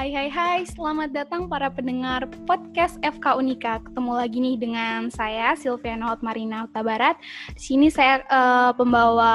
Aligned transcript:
Hai 0.00 0.16
hai 0.16 0.32
hai, 0.32 0.60
selamat 0.64 1.12
datang 1.12 1.44
para 1.44 1.68
pendengar 1.68 2.24
podcast 2.48 2.96
FK 3.04 3.36
Unika. 3.36 3.84
Ketemu 3.84 4.12
lagi 4.16 4.40
nih 4.40 4.56
dengan 4.56 5.12
saya 5.12 5.52
Silviana 5.52 6.08
Hotmarina 6.08 6.64
Huta 6.64 6.80
Barat. 6.80 7.20
Di 7.52 7.60
sini 7.60 7.92
saya 7.92 8.24
uh, 8.32 8.72
pembawa 8.72 9.28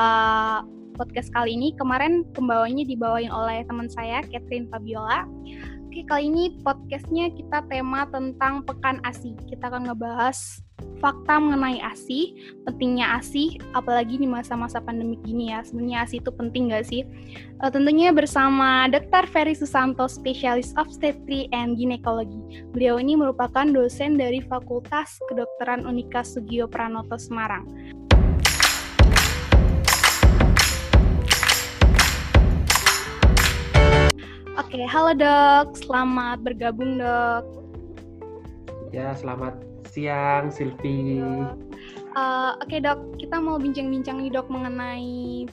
podcast 0.98 1.30
kali 1.38 1.54
ini. 1.54 1.78
Kemarin 1.78 2.26
pembawanya 2.34 2.82
dibawain 2.82 3.30
oleh 3.30 3.62
teman 3.70 3.86
saya 3.94 4.26
Catherine 4.26 4.66
Fabiola. 4.74 5.30
Oke, 5.86 6.02
kali 6.10 6.34
ini 6.34 6.58
podcastnya 6.66 7.30
kita 7.30 7.62
tema 7.70 8.10
tentang 8.10 8.66
Pekan 8.66 9.06
ASI. 9.06 9.38
Kita 9.46 9.70
akan 9.70 9.94
ngebahas 9.94 10.65
fakta 11.00 11.38
mengenai 11.38 11.84
ASI, 11.84 12.36
pentingnya 12.64 13.20
ASI, 13.20 13.60
apalagi 13.76 14.20
di 14.20 14.28
masa-masa 14.28 14.80
pandemi 14.80 15.20
gini 15.22 15.52
ya. 15.52 15.64
Sebenarnya 15.64 16.08
ASI 16.08 16.24
itu 16.24 16.32
penting 16.32 16.72
nggak 16.72 16.86
sih? 16.88 17.02
Uh, 17.60 17.72
tentunya 17.72 18.12
bersama 18.16 18.88
Dr. 18.88 19.28
Ferry 19.30 19.56
Susanto, 19.56 20.08
spesialis 20.08 20.72
obstetri 20.80 21.52
and 21.52 21.76
ginekologi. 21.76 22.66
Beliau 22.72 23.00
ini 23.00 23.20
merupakan 23.20 23.68
dosen 23.68 24.16
dari 24.16 24.40
Fakultas 24.44 25.20
Kedokteran 25.28 25.84
Unika 25.84 26.24
Sugio 26.24 26.68
Pranoto 26.68 27.20
Semarang. 27.20 27.68
Oke, 34.56 34.82
halo 34.92 35.12
dok, 35.16 35.78
selamat 35.80 36.44
bergabung 36.44 37.00
dok. 37.00 37.44
Ya, 38.92 39.12
selamat 39.16 39.75
siang, 39.96 40.52
Silvi. 40.52 41.24
Uh, 42.16 42.52
Oke 42.60 42.76
okay, 42.76 42.80
dok, 42.84 43.16
kita 43.16 43.40
mau 43.40 43.56
bincang-bincang 43.56 44.20
nih 44.20 44.32
dok 44.36 44.52
mengenai 44.52 45.48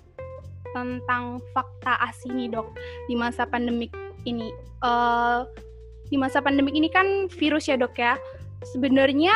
tentang 0.75 1.39
fakta 1.55 2.03
ASI 2.11 2.35
nih 2.35 2.51
dok 2.51 2.75
di 3.07 3.15
masa 3.15 3.47
pandemik 3.47 3.95
ini. 4.27 4.51
Uh, 4.83 5.47
di 6.11 6.19
masa 6.19 6.43
pandemik 6.43 6.75
ini 6.75 6.91
kan 6.91 7.31
virus 7.31 7.71
ya 7.71 7.79
dok 7.79 7.95
ya. 7.95 8.19
Sebenarnya 8.75 9.31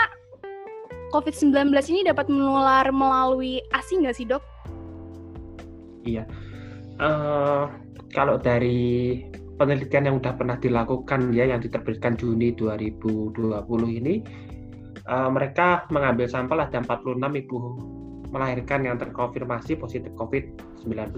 COVID-19 1.14 1.70
ini 1.94 2.00
dapat 2.03 2.27
menular 2.27 2.91
melalui 2.91 3.62
ASI 3.70 4.03
nggak 4.03 4.16
sih 4.19 4.27
dok? 4.27 4.42
Iya. 6.03 6.27
Uh, 6.98 7.70
kalau 8.11 8.41
dari 8.41 9.22
penelitian 9.61 10.09
yang 10.11 10.16
sudah 10.19 10.34
pernah 10.34 10.56
dilakukan 10.59 11.31
ya 11.33 11.48
yang 11.48 11.61
diterbitkan 11.61 12.16
Juni 12.16 12.53
2020 12.56 14.00
ini 14.03 14.14
uh, 15.09 15.31
mereka 15.31 15.87
mengambil 15.91 16.27
sampel 16.27 16.59
ada 16.61 16.83
46 16.83 17.19
ibu 17.47 17.59
melahirkan 18.31 18.85
yang 18.85 18.99
terkonfirmasi 18.99 19.79
positif 19.79 20.11
COVID-19. 20.19 21.15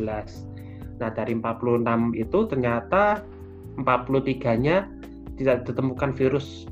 Nah, 0.98 1.11
dari 1.14 1.33
46 1.34 2.14
itu 2.14 2.39
ternyata 2.47 3.25
43-nya 3.81 4.77
tidak 5.39 5.64
ditemukan 5.66 6.11
virus 6.19 6.66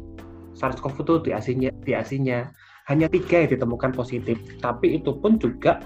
SARS-CoV-2 0.59 1.11
di 1.27 1.31
asinya, 1.33 1.71
di 1.85 1.93
asinya. 1.95 2.49
Hanya 2.87 3.11
tiga 3.11 3.43
yang 3.43 3.51
ditemukan 3.59 3.99
positif, 3.99 4.39
tapi 4.63 5.03
itu 5.03 5.11
pun 5.19 5.43
juga 5.43 5.83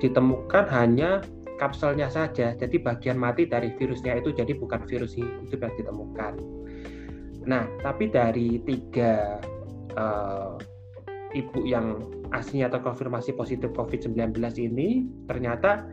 ditemukan 0.00 0.72
hanya 0.72 1.20
kapselnya 1.60 2.08
saja. 2.08 2.56
Jadi 2.56 2.80
bagian 2.80 3.20
mati 3.20 3.44
dari 3.44 3.76
virusnya 3.76 4.16
itu 4.16 4.32
jadi 4.32 4.56
bukan 4.56 4.88
virus 4.88 5.12
hidup 5.20 5.60
yang 5.60 5.74
ditemukan. 5.76 6.32
Nah, 7.44 7.68
tapi 7.84 8.08
dari 8.08 8.56
tiga 8.64 9.36
uh, 9.96 10.58
ibu 11.34 11.62
yang 11.66 12.02
aslinya 12.34 12.70
terkonfirmasi 12.70 13.34
positif 13.34 13.70
COVID-19 13.74 14.34
ini 14.58 15.06
ternyata 15.26 15.86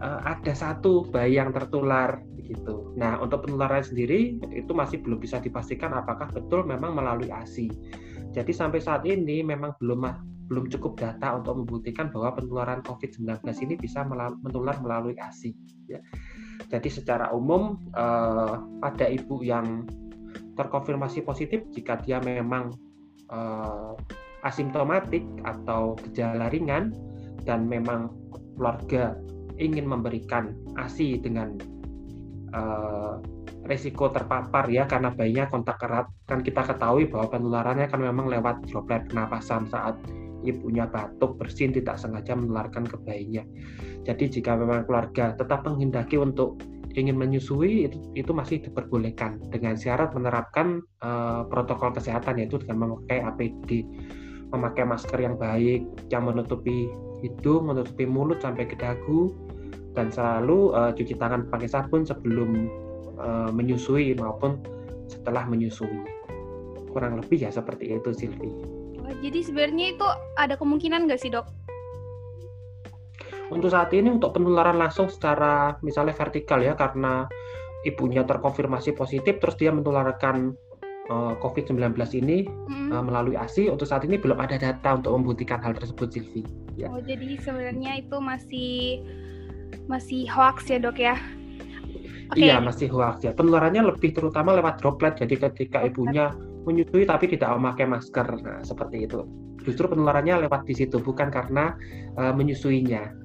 uh, 0.00 0.20
ada 0.24 0.52
satu 0.52 1.08
bayi 1.08 1.36
yang 1.36 1.52
tertular 1.52 2.20
begitu. 2.36 2.90
Nah, 2.98 3.20
untuk 3.22 3.46
penularan 3.46 3.84
sendiri 3.84 4.40
itu 4.50 4.72
masih 4.74 4.98
belum 5.04 5.22
bisa 5.22 5.38
dipastikan 5.38 5.94
apakah 5.94 6.26
betul 6.34 6.66
memang 6.66 6.98
melalui 6.98 7.30
ASI. 7.30 7.70
Jadi 8.30 8.50
sampai 8.50 8.82
saat 8.82 9.06
ini 9.06 9.42
memang 9.42 9.74
belum 9.78 10.02
belum 10.50 10.66
cukup 10.66 10.98
data 10.98 11.38
untuk 11.38 11.62
membuktikan 11.62 12.10
bahwa 12.10 12.34
penularan 12.34 12.82
COVID-19 12.82 13.38
ini 13.62 13.74
bisa 13.78 14.02
menular 14.42 14.76
melalui 14.82 15.14
ASI. 15.14 15.54
Ya. 15.86 16.02
Jadi 16.66 16.90
secara 16.90 17.30
umum 17.30 17.78
uh, 17.94 18.58
pada 18.82 19.06
ibu 19.06 19.46
yang 19.46 19.86
terkonfirmasi 20.58 21.22
positif 21.22 21.62
jika 21.70 22.02
dia 22.02 22.18
memang 22.18 22.74
uh, 23.30 23.94
asimptomatik 24.44 25.24
atau 25.46 25.96
gejala 26.08 26.50
ringan 26.50 26.92
dan 27.44 27.66
memang 27.66 28.12
keluarga 28.56 29.16
ingin 29.60 29.88
memberikan 29.88 30.56
ASI 30.76 31.20
dengan 31.20 31.56
uh, 32.52 33.20
resiko 33.68 34.08
terpapar 34.08 34.66
ya 34.72 34.88
karena 34.88 35.12
bayinya 35.12 35.46
kontak 35.52 35.78
erat 35.84 36.08
kan 36.26 36.40
kita 36.40 36.64
ketahui 36.64 37.06
bahwa 37.06 37.28
penularannya 37.30 37.86
kan 37.86 38.00
memang 38.00 38.26
lewat 38.26 38.66
droplet 38.66 39.04
pernapasan 39.12 39.68
saat 39.68 40.00
ibunya 40.40 40.88
batuk 40.88 41.36
bersin 41.36 41.70
tidak 41.76 42.00
sengaja 42.00 42.32
menularkan 42.32 42.88
ke 42.88 42.96
bayinya. 43.04 43.44
Jadi 44.08 44.40
jika 44.40 44.56
memang 44.56 44.88
keluarga 44.88 45.36
tetap 45.36 45.68
menghendaki 45.68 46.16
untuk 46.16 46.56
ingin 46.98 47.14
menyusui 47.14 47.86
itu, 47.86 47.98
itu 48.18 48.32
masih 48.34 48.62
diperbolehkan 48.62 49.38
dengan 49.50 49.78
syarat 49.78 50.10
menerapkan 50.10 50.82
uh, 51.02 51.46
protokol 51.46 51.94
kesehatan 51.94 52.42
yaitu 52.42 52.58
dengan 52.58 52.88
memakai 52.88 53.22
APD, 53.22 53.86
memakai 54.50 54.82
masker 54.82 55.18
yang 55.22 55.38
baik 55.38 55.86
yang 56.10 56.26
menutupi 56.26 56.90
hidung, 57.22 57.70
menutupi 57.70 58.08
mulut 58.08 58.42
sampai 58.42 58.66
ke 58.66 58.74
dagu 58.74 59.30
dan 59.94 60.10
selalu 60.10 60.74
uh, 60.74 60.90
cuci 60.94 61.14
tangan 61.18 61.46
pakai 61.50 61.68
sabun 61.70 62.02
sebelum 62.02 62.66
uh, 63.18 63.50
menyusui 63.54 64.14
maupun 64.18 64.58
setelah 65.06 65.46
menyusui. 65.46 66.06
Kurang 66.90 67.22
lebih 67.22 67.46
ya 67.46 67.50
seperti 67.54 67.94
itu 67.94 68.10
Silvi. 68.10 68.50
jadi 69.10 69.42
sebenarnya 69.42 69.98
itu 69.98 70.06
ada 70.38 70.54
kemungkinan 70.54 71.10
nggak 71.10 71.18
sih 71.18 71.34
dok 71.34 71.42
untuk 73.50 73.68
saat 73.70 73.90
ini 73.92 74.14
untuk 74.14 74.34
penularan 74.38 74.78
langsung 74.78 75.10
secara 75.10 75.74
misalnya 75.82 76.14
vertikal 76.14 76.62
ya 76.62 76.78
karena 76.78 77.26
ibunya 77.82 78.22
terkonfirmasi 78.22 78.94
positif 78.94 79.42
terus 79.42 79.56
dia 79.58 79.74
menularkan 79.74 80.54
uh, 81.10 81.32
eh, 81.32 81.34
COVID-19 81.42 81.96
ini 82.22 82.46
mm. 82.46 82.94
uh, 82.94 83.02
melalui 83.02 83.34
ASI 83.34 83.68
untuk 83.68 83.88
saat 83.88 84.06
ini 84.06 84.16
belum 84.16 84.38
ada 84.38 84.56
data 84.56 84.96
untuk 84.96 85.16
membuktikan 85.18 85.58
hal 85.60 85.74
tersebut 85.74 86.12
Silvi. 86.14 86.42
Ya. 86.78 86.88
Oh 86.88 87.02
jadi 87.02 87.36
sebenarnya 87.42 88.06
itu 88.06 88.16
masih 88.22 89.02
masih 89.90 90.30
hoax 90.30 90.70
ya 90.70 90.78
dok 90.78 90.96
ya? 91.00 91.18
Okay. 92.30 92.46
Iya 92.46 92.62
masih 92.62 92.86
hoax 92.94 93.26
ya. 93.26 93.34
Penularannya 93.34 93.90
lebih 93.90 94.14
terutama 94.14 94.54
lewat 94.54 94.78
droplet. 94.78 95.18
Jadi 95.18 95.34
ketika 95.34 95.82
ibunya 95.82 96.30
menyusui 96.62 97.08
tapi 97.08 97.26
tidak 97.26 97.50
memakai 97.58 97.90
masker, 97.90 98.26
nah, 98.44 98.62
seperti 98.62 99.08
itu. 99.08 99.26
Justru 99.66 99.90
penularannya 99.90 100.46
lewat 100.46 100.62
di 100.64 100.78
situ 100.78 101.02
bukan 101.02 101.28
karena 101.28 101.74
uh, 102.14 102.30
menyusuinya. 102.30 103.19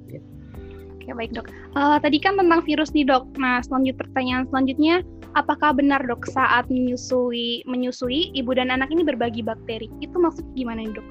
Oke 1.06 1.14
baik 1.14 1.38
dok. 1.38 1.46
Uh, 1.78 2.02
tadi 2.02 2.18
kan 2.18 2.34
tentang 2.34 2.66
virus 2.66 2.90
nih 2.98 3.06
dok. 3.06 3.30
Nah 3.38 3.62
selanjut 3.62 3.94
pertanyaan 3.94 4.50
selanjutnya, 4.50 5.06
apakah 5.38 5.78
benar 5.78 6.02
dok 6.02 6.26
saat 6.26 6.66
menyusui 6.74 7.62
menyusui 7.70 8.34
ibu 8.34 8.58
dan 8.58 8.74
anak 8.74 8.90
ini 8.90 9.06
berbagi 9.06 9.46
bakteri? 9.46 9.86
Itu 10.02 10.18
maksud 10.18 10.42
gimana 10.58 10.82
nih 10.82 10.98
dok? 10.98 11.08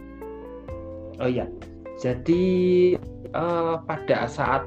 Oh 1.22 1.31
iya, 1.31 1.47
jadi 2.03 2.44
uh, 3.38 3.78
pada 3.87 4.27
saat 4.27 4.66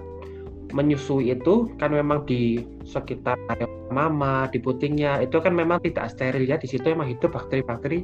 menyusui 0.71 1.35
itu 1.35 1.75
kan 1.75 1.91
memang 1.91 2.23
di 2.23 2.63
sekitar 2.87 3.35
mama 3.91 4.47
di 4.51 4.59
putingnya 4.59 5.23
itu 5.23 5.39
kan 5.39 5.55
memang 5.55 5.79
tidak 5.83 6.11
steril 6.11 6.43
ya 6.43 6.59
di 6.59 6.67
situ 6.67 6.83
memang 6.91 7.07
hidup 7.07 7.35
bakteri-bakteri 7.35 8.03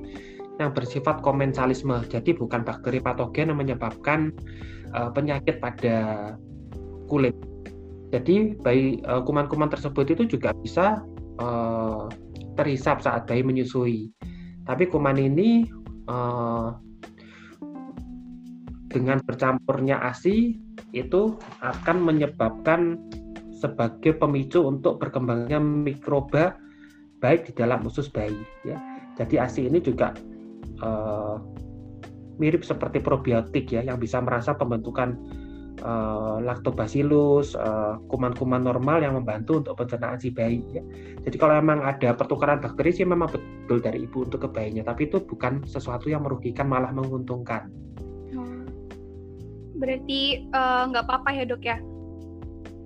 yang 0.59 0.71
bersifat 0.71 1.19
komensalisme 1.19 2.03
jadi 2.07 2.31
bukan 2.35 2.63
bakteri 2.63 3.03
patogen 3.03 3.51
yang 3.51 3.59
menyebabkan 3.59 4.31
uh, 4.95 5.11
penyakit 5.11 5.59
pada 5.59 5.95
kulit. 7.13 7.37
Jadi 8.09 8.57
bayi 8.65 8.97
eh, 9.05 9.21
kuman-kuman 9.21 9.69
tersebut 9.69 10.09
itu 10.09 10.25
juga 10.25 10.49
bisa 10.65 11.05
uh, 11.37 12.09
terhisap 12.57 13.05
saat 13.05 13.29
bayi 13.29 13.45
menyusui. 13.45 14.09
Tapi 14.65 14.89
kuman 14.89 15.17
ini 15.21 15.69
uh, 16.09 16.73
dengan 18.89 19.17
bercampurnya 19.25 19.97
ASI 20.09 20.57
itu 20.93 21.37
akan 21.65 21.97
menyebabkan 22.05 23.01
sebagai 23.57 24.13
pemicu 24.13 24.61
untuk 24.61 25.01
berkembangnya 25.01 25.57
mikroba 25.57 26.53
baik 27.17 27.49
di 27.49 27.53
dalam 27.57 27.81
usus 27.85 28.09
bayi 28.13 28.37
ya. 28.61 28.77
Jadi 29.17 29.41
ASI 29.41 29.69
ini 29.69 29.81
juga 29.81 30.13
uh, 30.85 31.41
mirip 32.37 32.61
seperti 32.61 33.01
probiotik 33.01 33.69
ya 33.73 33.81
yang 33.85 33.97
bisa 33.97 34.21
merasa 34.21 34.53
pembentukan 34.53 35.17
uh, 35.83 36.39
lactobacillus, 36.39 37.53
uh, 37.59 37.99
kuman-kuman 38.07 38.63
normal 38.63 39.03
yang 39.03 39.19
membantu 39.19 39.59
untuk 39.59 39.75
pencernaan 39.77 40.17
si 40.17 40.31
bayi. 40.31 40.63
Ya. 40.71 40.83
Jadi 41.27 41.35
kalau 41.37 41.59
memang 41.59 41.83
ada 41.83 42.15
pertukaran 42.15 42.63
bakteri 42.63 42.95
sih 42.95 43.05
memang 43.05 43.29
betul 43.29 43.83
dari 43.83 44.07
ibu 44.07 44.23
untuk 44.23 44.47
ke 44.47 44.49
bayinya, 44.49 44.87
tapi 44.87 45.11
itu 45.11 45.21
bukan 45.21 45.61
sesuatu 45.67 46.07
yang 46.07 46.23
merugikan 46.23 46.71
malah 46.71 46.89
menguntungkan. 46.95 47.69
Hmm. 48.31 48.65
Berarti 49.77 50.47
nggak 50.89 51.03
uh, 51.03 51.07
apa-apa 51.07 51.29
ya 51.35 51.43
dok 51.43 51.63
ya? 51.63 51.77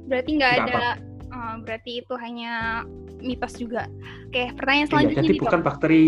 Berarti 0.10 0.30
nggak 0.42 0.54
ada, 0.66 0.98
uh, 1.32 1.56
berarti 1.62 2.02
itu 2.02 2.14
hanya 2.18 2.84
mitos 3.22 3.58
juga. 3.58 3.90
Oke, 4.30 4.54
pertanyaan 4.54 4.88
selanjutnya. 4.90 5.24
Iya, 5.24 5.26
jadi 5.26 5.42
bukan 5.42 5.60
dok. 5.62 5.68
bakteri 5.68 6.06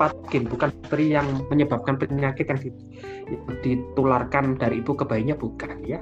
patogen, 0.00 0.44
bukan 0.48 0.68
bakteri 0.72 1.06
yang 1.12 1.26
menyebabkan 1.52 1.94
penyakit 2.00 2.46
yang 2.48 2.60
ditularkan 3.60 4.56
dari 4.56 4.80
ibu 4.80 4.92
ke 4.96 5.04
bayinya 5.04 5.36
bukan 5.36 5.84
ya. 5.84 6.00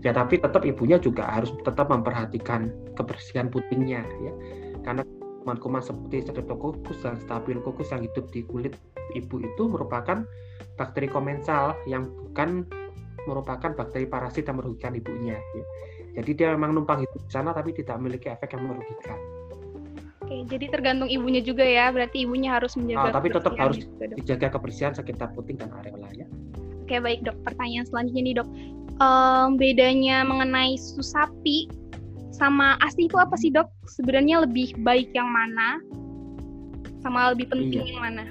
Ya 0.00 0.16
tapi 0.16 0.40
tetap 0.40 0.64
ibunya 0.64 0.96
juga 0.96 1.28
harus 1.28 1.52
tetap 1.60 1.92
memperhatikan 1.92 2.72
kebersihan 2.96 3.52
putingnya 3.52 4.00
ya. 4.00 4.32
Karena 4.80 5.04
kuman-kuman 5.44 5.84
seperti 5.84 6.28
streptococcus 6.28 7.04
dan 7.04 7.20
staphylococcus 7.20 7.92
yang 7.92 8.02
hidup 8.04 8.24
di 8.32 8.40
kulit 8.48 8.76
ibu 9.12 9.36
itu 9.44 9.62
merupakan 9.68 10.24
bakteri 10.76 11.08
komensal 11.08 11.76
yang 11.84 12.08
bukan 12.08 12.64
merupakan 13.28 13.76
bakteri 13.76 14.08
parasit 14.08 14.48
yang 14.48 14.56
merugikan 14.60 14.96
ibunya. 14.96 15.36
Ya. 15.36 15.64
Jadi 16.20 16.30
dia 16.32 16.48
memang 16.56 16.74
numpang 16.74 17.04
hidup 17.04 17.20
di 17.20 17.30
sana 17.30 17.52
tapi 17.52 17.76
tidak 17.76 18.00
memiliki 18.00 18.32
efek 18.32 18.56
yang 18.56 18.64
merugikan. 18.72 19.18
Oke, 20.24 20.46
jadi 20.46 20.70
tergantung 20.70 21.10
ibunya 21.10 21.42
juga 21.42 21.66
ya. 21.66 21.90
Berarti 21.90 22.24
ibunya 22.24 22.56
harus 22.56 22.78
menjaga. 22.78 23.10
Oh, 23.10 23.14
tapi 23.14 23.28
tetap 23.34 23.52
harus 23.58 23.84
juga, 23.84 24.14
dijaga 24.16 24.46
kebersihan 24.56 24.92
sekitar 24.94 25.34
puting 25.34 25.58
dan 25.58 25.74
areola 25.74 26.08
ya. 26.14 26.26
Oke, 26.86 26.98
baik 26.98 27.22
dok. 27.22 27.36
Pertanyaan 27.46 27.86
selanjutnya 27.86 28.22
nih 28.22 28.34
dok. 28.42 28.48
Um, 29.00 29.56
bedanya 29.56 30.20
mengenai 30.28 30.76
susu 30.76 31.00
sapi 31.00 31.72
sama 32.36 32.76
ASI 32.84 33.08
itu 33.08 33.16
apa 33.16 33.32
sih 33.40 33.48
dok? 33.48 33.72
Sebenarnya 33.88 34.44
lebih 34.44 34.76
baik 34.84 35.08
yang 35.16 35.28
mana? 35.28 35.80
Sama 37.00 37.32
lebih 37.32 37.48
penting 37.48 37.80
iya. 37.80 37.96
yang 37.96 38.00
mana? 38.00 38.24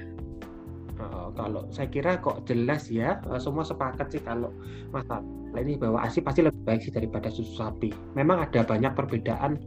Uh, 1.02 1.34
kalau 1.34 1.66
saya 1.74 1.90
kira 1.90 2.22
kok 2.22 2.46
jelas 2.46 2.86
ya, 2.86 3.18
uh, 3.34 3.42
semua 3.42 3.66
sepakat 3.66 4.14
sih 4.14 4.22
kalau 4.22 4.54
masalah 4.94 5.26
ini 5.58 5.74
bahwa 5.74 6.06
ASI 6.06 6.22
pasti 6.22 6.46
lebih 6.46 6.62
baik 6.62 6.86
sih 6.86 6.94
daripada 6.94 7.34
susu 7.34 7.58
sapi. 7.58 7.90
Memang 8.14 8.46
ada 8.46 8.62
banyak 8.62 8.94
perbedaan 8.94 9.58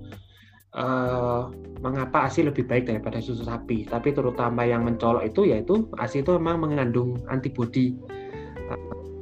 uh, 0.79 1.51
mengapa 1.83 2.31
ASI 2.31 2.47
lebih 2.47 2.63
baik 2.71 2.87
daripada 2.87 3.19
susu 3.19 3.43
sapi. 3.43 3.91
Tapi 3.91 4.15
terutama 4.15 4.63
yang 4.63 4.87
mencolok 4.87 5.27
itu 5.27 5.51
yaitu 5.51 5.91
ASI 5.99 6.23
itu 6.23 6.31
memang 6.39 6.63
mengandung 6.63 7.19
antibodi 7.27 7.99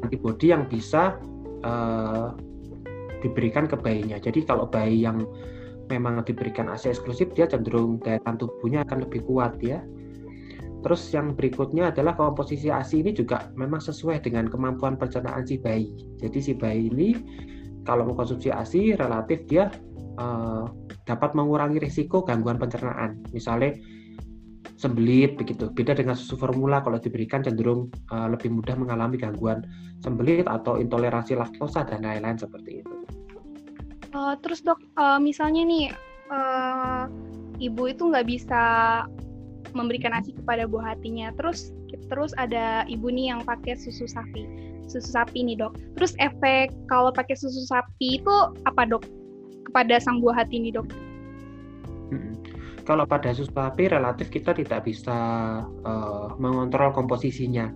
antibodi 0.05 0.51
yang 0.51 0.67
bisa 0.67 1.17
uh, 1.65 2.35
diberikan 3.21 3.69
ke 3.69 3.77
bayinya. 3.77 4.17
Jadi 4.17 4.45
kalau 4.49 4.67
bayi 4.67 5.05
yang 5.05 5.23
memang 5.91 6.23
diberikan 6.23 6.71
ASI 6.71 6.95
eksklusif 6.95 7.35
dia 7.35 7.51
cenderung 7.51 7.99
daya 8.01 8.23
tahan 8.23 8.39
tubuhnya 8.39 8.87
akan 8.87 9.05
lebih 9.05 9.27
kuat 9.27 9.59
ya. 9.61 9.83
Terus 10.81 11.13
yang 11.13 11.37
berikutnya 11.37 11.93
adalah 11.93 12.17
komposisi 12.17 12.73
ASI 12.73 13.05
ini 13.05 13.13
juga 13.13 13.53
memang 13.53 13.85
sesuai 13.85 14.25
dengan 14.25 14.49
kemampuan 14.49 14.97
pencernaan 14.97 15.45
si 15.45 15.61
bayi. 15.61 15.93
Jadi 16.17 16.39
si 16.41 16.53
bayi 16.57 16.89
ini 16.89 17.09
kalau 17.85 18.09
mengkonsumsi 18.09 18.49
ASI 18.49 18.97
relatif 18.97 19.45
dia 19.45 19.69
uh, 20.17 20.65
dapat 21.05 21.37
mengurangi 21.37 21.85
risiko 21.85 22.25
gangguan 22.25 22.57
pencernaan. 22.57 23.21
Misalnya 23.37 23.77
sembelit 24.77 25.37
begitu. 25.37 25.69
Beda 25.73 25.93
dengan 25.93 26.17
susu 26.17 26.37
formula 26.41 26.81
kalau 26.81 26.97
diberikan 26.97 27.45
cenderung 27.45 27.93
uh, 28.13 28.29
lebih 28.29 28.53
mudah 28.53 28.77
mengalami 28.77 29.21
gangguan 29.21 29.65
sembelit 30.01 30.49
atau 30.49 30.81
intoleransi 30.81 31.37
laktosa 31.37 31.85
dan 31.85 32.05
lain-lain 32.05 32.41
seperti 32.41 32.85
itu. 32.85 32.95
Uh, 34.11 34.35
terus 34.43 34.65
dok, 34.65 34.81
uh, 34.99 35.21
misalnya 35.23 35.63
nih 35.63 35.87
uh, 36.33 37.07
ibu 37.63 37.93
itu 37.93 38.09
nggak 38.11 38.27
bisa 38.27 38.63
memberikan 39.77 40.17
asi 40.17 40.35
kepada 40.35 40.67
buah 40.67 40.97
hatinya. 40.97 41.31
Terus 41.37 41.71
terus 42.09 42.33
ada 42.41 42.83
ibu 42.89 43.13
nih 43.13 43.37
yang 43.37 43.41
pakai 43.47 43.79
susu 43.79 44.09
sapi, 44.09 44.49
susu 44.89 45.07
sapi 45.15 45.45
nih 45.47 45.61
dok. 45.61 45.79
Terus 45.95 46.17
efek 46.19 46.75
kalau 46.91 47.15
pakai 47.15 47.39
susu 47.39 47.63
sapi 47.69 48.19
itu 48.19 48.35
apa 48.67 48.89
dok? 48.89 49.05
kepada 49.71 50.03
sang 50.03 50.19
buah 50.19 50.43
hati 50.43 50.59
ini 50.59 50.75
dok? 50.75 50.91
Kalau 52.91 53.07
pada 53.07 53.31
susu 53.31 53.55
sapi 53.55 53.87
relatif 53.87 54.35
kita 54.35 54.51
tidak 54.51 54.83
bisa 54.83 55.15
uh, 55.63 56.35
mengontrol 56.43 56.91
komposisinya. 56.91 57.71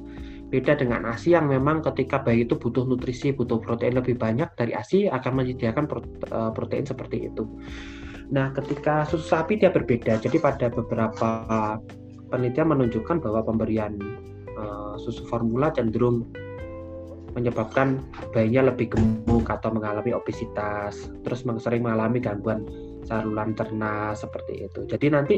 Beda 0.51 0.75
dengan 0.75 1.07
ASI 1.07 1.39
yang 1.39 1.47
memang 1.47 1.87
ketika 1.87 2.19
bayi 2.19 2.43
itu 2.43 2.59
butuh 2.59 2.83
nutrisi, 2.83 3.31
butuh 3.31 3.63
protein 3.63 3.95
lebih 3.95 4.19
banyak 4.19 4.51
dari 4.59 4.75
ASI 4.75 5.07
akan 5.07 5.33
menyediakan 5.39 5.87
eh, 5.91 6.51
protein 6.55 6.87
seperti 6.87 7.27
itu. 7.27 7.43
Nah, 8.31 8.55
ketika 8.55 9.03
susu 9.03 9.35
sapi 9.35 9.59
dia 9.59 9.75
berbeda. 9.75 10.19
Jadi 10.23 10.39
pada 10.39 10.71
beberapa 10.71 11.31
penelitian 12.31 12.71
menunjukkan 12.71 13.19
bahwa 13.19 13.43
pemberian 13.43 13.99
uh, 14.55 14.95
susu 14.95 15.27
formula 15.27 15.75
cenderung 15.75 16.23
menyebabkan 17.35 17.99
bayinya 18.31 18.71
lebih 18.71 18.95
gemuk 18.95 19.51
atau 19.51 19.75
mengalami 19.75 20.15
obesitas, 20.15 21.11
terus 21.27 21.43
sering 21.43 21.83
mengalami 21.83 22.23
gangguan 22.23 22.63
saluran 23.05 23.53
cerna 23.55 24.13
seperti 24.17 24.67
itu. 24.67 24.81
Jadi 24.89 25.07
nanti 25.13 25.35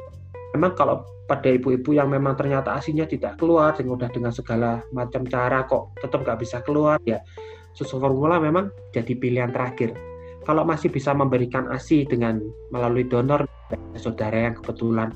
memang 0.54 0.72
kalau 0.78 1.04
pada 1.26 1.50
ibu-ibu 1.50 1.92
yang 1.92 2.08
memang 2.08 2.38
ternyata 2.38 2.78
asinya 2.78 3.04
tidak 3.04 3.36
keluar 3.36 3.74
dengan 3.74 3.98
udah 3.98 4.10
dengan 4.14 4.32
segala 4.32 4.80
macam 4.94 5.26
cara 5.26 5.66
kok 5.66 5.98
tetap 5.98 6.22
nggak 6.22 6.38
bisa 6.38 6.62
keluar 6.62 7.02
ya 7.02 7.18
susu 7.74 7.98
formula 7.98 8.40
memang 8.40 8.72
jadi 8.94 9.12
pilihan 9.12 9.52
terakhir. 9.52 9.92
Kalau 10.46 10.62
masih 10.62 10.88
bisa 10.94 11.10
memberikan 11.10 11.66
ASI 11.68 12.06
dengan 12.06 12.38
melalui 12.70 13.04
donor 13.04 13.44
saudara 13.98 14.46
yang 14.48 14.54
kebetulan 14.62 15.10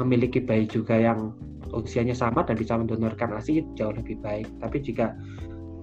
memiliki 0.00 0.40
bayi 0.40 0.64
juga 0.64 0.96
yang 0.96 1.36
usianya 1.70 2.16
sama 2.16 2.42
dan 2.42 2.56
bisa 2.56 2.74
mendonorkan 2.74 3.36
ASI 3.36 3.62
jauh 3.76 3.92
lebih 3.92 4.18
baik. 4.24 4.48
Tapi 4.58 4.80
jika 4.80 5.12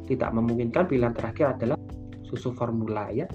tidak 0.10 0.34
memungkinkan 0.34 0.90
pilihan 0.90 1.14
terakhir 1.14 1.56
adalah 1.56 1.78
susu 2.28 2.52
formula 2.58 3.08
ya 3.14 3.30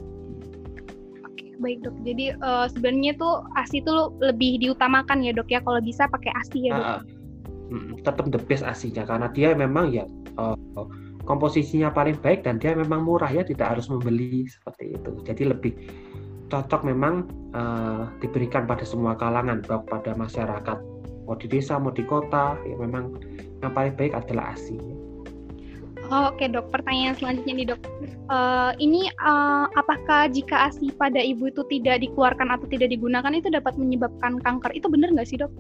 baik 1.61 1.85
dok. 1.85 1.97
Jadi 2.05 2.37
uh, 2.41 2.67
sebenarnya 2.71 3.13
tuh 3.17 3.45
ASI 3.57 3.81
itu 3.81 3.95
lebih 4.21 4.63
diutamakan 4.63 5.25
ya 5.25 5.33
dok 5.33 5.49
ya 5.51 5.61
kalau 5.65 5.81
bisa 5.81 6.09
pakai 6.09 6.31
ASI 6.43 6.59
ya 6.69 6.73
dok. 6.77 6.87
Uh, 6.87 7.01
tetap 8.07 8.25
the 8.31 8.39
best 8.39 8.63
ASInya 8.63 9.03
karena 9.03 9.27
dia 9.35 9.51
memang 9.57 9.91
ya 9.91 10.07
uh, 10.39 10.55
komposisinya 11.27 11.91
paling 11.91 12.15
baik 12.23 12.47
dan 12.47 12.63
dia 12.63 12.73
memang 12.79 13.03
murah 13.03 13.29
ya 13.29 13.43
tidak 13.43 13.77
harus 13.77 13.91
membeli 13.91 14.47
seperti 14.47 14.95
itu. 14.95 15.11
Jadi 15.27 15.43
lebih 15.51 15.73
cocok 16.47 16.87
memang 16.87 17.27
uh, 17.59 18.07
diberikan 18.23 18.71
pada 18.71 18.87
semua 18.87 19.19
kalangan 19.19 19.61
baik 19.67 19.83
pada 19.91 20.15
masyarakat 20.15 20.79
mau 21.27 21.35
di 21.35 21.51
desa 21.51 21.75
mau 21.75 21.91
di 21.91 22.07
kota 22.07 22.55
ya 22.63 22.79
memang 22.79 23.19
yang 23.59 23.75
paling 23.75 23.99
baik 23.99 24.15
adalah 24.15 24.55
ASI. 24.55 24.79
Oke 26.07 26.47
dok, 26.47 26.71
pertanyaan 26.71 27.19
selanjutnya 27.19 27.55
nih 27.59 27.67
dok. 27.75 27.81
Uh, 28.31 28.71
ini 28.79 29.11
uh, 29.19 29.67
apakah 29.75 30.31
jika 30.31 30.71
ASI 30.71 30.95
pada 30.95 31.19
ibu 31.19 31.51
itu 31.51 31.67
tidak 31.67 31.99
dikeluarkan 32.03 32.47
atau 32.55 32.67
tidak 32.71 32.95
digunakan 32.95 33.35
itu 33.35 33.51
dapat 33.51 33.75
menyebabkan 33.75 34.39
kanker? 34.39 34.71
Itu 34.71 34.87
benar 34.87 35.11
nggak 35.11 35.27
sih 35.27 35.43
dok? 35.43 35.51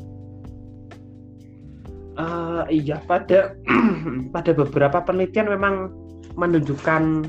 Uh, 2.16 2.62
iya, 2.70 3.02
pada 3.10 3.58
pada 4.34 4.50
beberapa 4.54 5.02
penelitian 5.02 5.50
memang 5.50 5.90
menunjukkan 6.38 7.26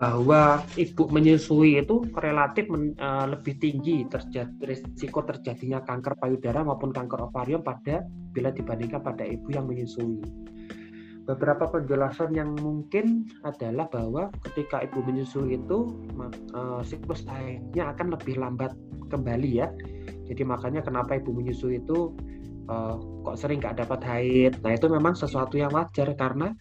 bahwa 0.00 0.64
ibu 0.80 1.12
menyusui 1.12 1.76
itu 1.76 2.08
relatif 2.16 2.64
men, 2.72 2.96
uh, 2.96 3.28
lebih 3.28 3.60
tinggi 3.60 4.08
terjadi 4.08 4.56
risiko 4.64 5.20
terjadinya 5.20 5.84
kanker 5.84 6.16
payudara 6.16 6.64
maupun 6.64 6.88
kanker 6.88 7.28
ovarium 7.28 7.60
pada 7.60 8.00
bila 8.32 8.48
dibandingkan 8.48 9.04
pada 9.04 9.28
ibu 9.28 9.52
yang 9.52 9.68
menyusui 9.68 10.24
beberapa 11.28 11.68
penjelasan 11.68 12.32
yang 12.32 12.56
mungkin 12.58 13.28
adalah 13.44 13.86
bahwa 13.92 14.32
ketika 14.50 14.80
ibu 14.80 15.04
menyusui 15.04 15.60
itu 15.60 15.92
uh, 16.56 16.80
siklus 16.80 17.24
haidnya 17.28 17.92
akan 17.92 18.16
lebih 18.16 18.40
lambat 18.40 18.72
kembali 19.12 19.50
ya. 19.60 19.68
Jadi 20.30 20.42
makanya 20.46 20.80
kenapa 20.80 21.18
ibu 21.18 21.34
menyusui 21.34 21.82
itu 21.82 22.14
uh, 22.70 22.96
kok 23.26 23.36
sering 23.36 23.60
nggak 23.60 23.84
dapat 23.84 24.00
haid. 24.06 24.52
Nah 24.64 24.72
itu 24.74 24.86
memang 24.88 25.12
sesuatu 25.12 25.60
yang 25.60 25.74
wajar 25.74 26.08
karena 26.16 26.54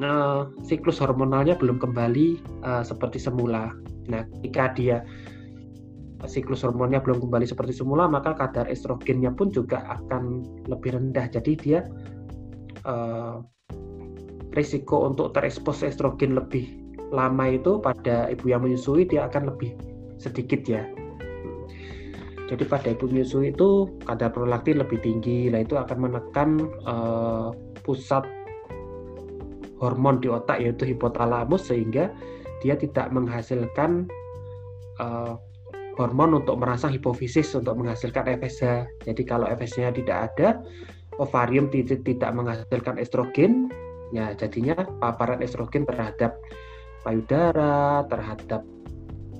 uh, 0.00 0.46
siklus 0.68 1.02
hormonalnya 1.02 1.58
belum 1.58 1.82
kembali 1.82 2.40
seperti 2.86 3.18
semula. 3.18 3.72
Nah 4.06 4.22
ketika 4.38 4.70
dia 4.76 4.98
siklus 6.24 6.64
hormonnya 6.64 7.04
belum 7.04 7.28
kembali 7.28 7.44
seperti 7.44 7.76
semula 7.76 8.08
maka 8.08 8.32
kadar 8.32 8.64
estrogennya 8.72 9.30
pun 9.36 9.52
juga 9.52 9.84
akan 10.00 10.46
lebih 10.64 10.96
rendah. 10.96 11.28
Jadi 11.28 11.52
dia 11.60 11.84
uh, 12.86 13.42
risiko 14.56 15.04
untuk 15.04 15.36
terekspos 15.36 15.84
estrogen 15.84 16.38
lebih 16.38 16.64
lama 17.12 17.52
itu 17.52 17.78
pada 17.78 18.26
ibu 18.32 18.50
yang 18.50 18.64
menyusui 18.64 19.06
dia 19.06 19.28
akan 19.28 19.52
lebih 19.52 19.76
sedikit 20.16 20.64
ya. 20.64 20.82
Jadi 22.46 22.62
pada 22.62 22.94
ibu 22.94 23.10
menyusui 23.10 23.50
itu 23.50 23.90
kadar 24.06 24.30
prolaktin 24.30 24.78
lebih 24.78 25.02
tinggi, 25.02 25.50
lah 25.50 25.66
itu 25.66 25.74
akan 25.74 25.98
menekan 25.98 26.50
uh, 26.86 27.50
pusat 27.82 28.22
hormon 29.82 30.22
di 30.22 30.30
otak 30.30 30.62
yaitu 30.62 30.88
hipotalamus 30.88 31.68
sehingga 31.68 32.08
dia 32.64 32.78
tidak 32.78 33.12
menghasilkan 33.12 34.08
uh, 35.02 35.36
hormon 35.96 36.38
untuk 36.38 36.60
merangsang 36.60 36.92
hipofisis 36.92 37.52
untuk 37.56 37.76
menghasilkan 37.76 38.24
FSH. 38.40 38.88
Jadi 39.04 39.22
kalau 39.24 39.48
FSH-nya 39.48 39.92
tidak 39.96 40.18
ada, 40.32 40.48
ovarium 41.22 41.72
tidak, 41.72 42.30
menghasilkan 42.32 43.00
estrogen, 43.00 43.72
ya 44.12 44.32
jadinya 44.36 44.76
paparan 45.00 45.40
estrogen 45.40 45.88
terhadap 45.88 46.36
payudara, 47.02 48.04
terhadap 48.10 48.62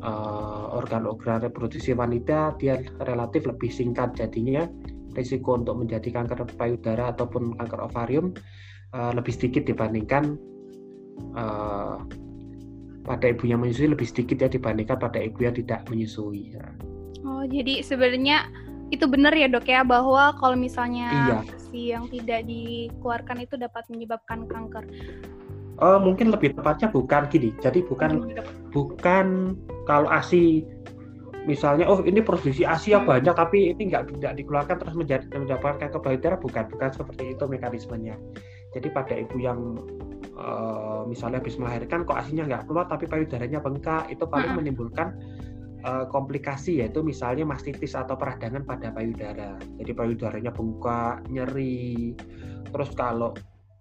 uh, 0.02 0.76
organ-organ 0.76 1.42
reproduksi 1.42 1.92
wanita 1.96 2.56
dia 2.60 2.80
relatif 3.02 3.46
lebih 3.48 3.70
singkat 3.72 4.14
jadinya 4.16 4.68
risiko 5.16 5.56
untuk 5.56 5.80
menjadi 5.80 6.12
kanker 6.12 6.44
payudara 6.60 7.10
ataupun 7.16 7.56
kanker 7.56 7.80
ovarium 7.80 8.36
uh, 8.92 9.12
lebih 9.16 9.32
sedikit 9.32 9.64
dibandingkan 9.64 10.36
uh, 11.34 12.04
pada 13.06 13.30
ibu 13.30 13.46
yang 13.46 13.62
menyusui 13.62 13.88
lebih 13.88 14.06
sedikit 14.06 14.44
ya 14.44 14.48
dibandingkan 14.50 14.98
pada 14.98 15.22
ibu 15.22 15.46
yang 15.46 15.54
tidak 15.54 15.86
menyusui. 15.86 16.58
Ya. 16.58 16.66
Oh, 17.22 17.46
jadi 17.46 17.80
sebenarnya 17.80 18.50
itu 18.94 19.04
benar 19.10 19.34
ya 19.34 19.50
dok 19.50 19.66
ya 19.66 19.82
bahwa 19.82 20.34
kalau 20.38 20.54
misalnya 20.54 21.10
iya. 21.10 21.38
si 21.58 21.90
yang 21.90 22.06
tidak 22.06 22.46
dikeluarkan 22.46 23.42
itu 23.42 23.54
dapat 23.58 23.82
menyebabkan 23.90 24.46
kanker. 24.46 24.86
Oh, 25.76 26.00
mungkin 26.00 26.32
lebih 26.32 26.56
tepatnya 26.56 26.88
bukan 26.88 27.28
gini. 27.28 27.52
Jadi 27.60 27.84
bukan 27.84 28.24
hmm. 28.30 28.70
bukan 28.72 29.58
kalau 29.84 30.08
ASI 30.08 30.64
misalnya 31.46 31.86
oh 31.86 32.02
ini 32.02 32.24
produksi 32.24 32.66
ASI 32.66 32.96
yang 32.96 33.04
hmm. 33.06 33.12
banyak 33.12 33.34
tapi 33.36 33.58
ini 33.74 33.82
nggak 33.92 34.10
tidak 34.18 34.32
dikeluarkan 34.40 34.76
terus 34.82 34.94
menjadi 34.98 35.24
mendapatkan 35.30 35.78
kanker 35.78 36.00
payudara 36.02 36.36
bukan 36.40 36.64
bukan 36.70 36.90
seperti 36.94 37.22
itu 37.34 37.44
mekanismenya. 37.44 38.16
Jadi 38.72 38.88
pada 38.94 39.14
ibu 39.18 39.36
yang 39.36 39.58
uh, 40.38 41.02
misalnya 41.04 41.42
habis 41.42 41.58
melahirkan 41.58 42.06
kok 42.08 42.16
ASInya 42.22 42.48
nggak 42.48 42.62
keluar 42.70 42.86
tapi 42.88 43.04
payudaranya 43.10 43.58
bengkak 43.60 44.08
itu 44.08 44.24
paling 44.24 44.54
hmm. 44.54 44.58
menimbulkan 44.62 45.12
uh, 45.84 46.06
komplikasi 46.08 46.80
yaitu 46.80 47.02
misalnya 47.04 47.44
mastitis 47.44 47.92
atau 47.92 48.16
peradangan 48.16 48.64
pada 48.64 48.94
payudara. 48.94 49.58
Jadi 49.76 49.92
payudaranya 49.92 50.54
bengkak, 50.54 51.26
nyeri. 51.28 52.14
Terus 52.70 52.90
kalau 52.96 53.36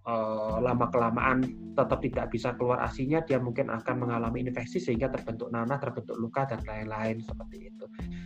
uh, 0.09 0.57
lama 0.59 0.89
kelamaan 0.89 1.45
tetap 1.75 1.99
tidak 2.01 2.31
bisa 2.31 2.55
keluar 2.55 2.81
asinya, 2.83 3.21
dia 3.23 3.37
mungkin 3.39 3.67
akan 3.71 3.95
mengalami 4.07 4.47
infeksi 4.47 4.79
sehingga 4.79 5.11
terbentuk 5.11 5.51
nanah, 5.51 5.77
terbentuk 5.79 6.15
luka 6.17 6.47
dan 6.47 6.63
lain-lain 6.63 7.21
seperti 7.21 7.69
itu. 7.71 7.85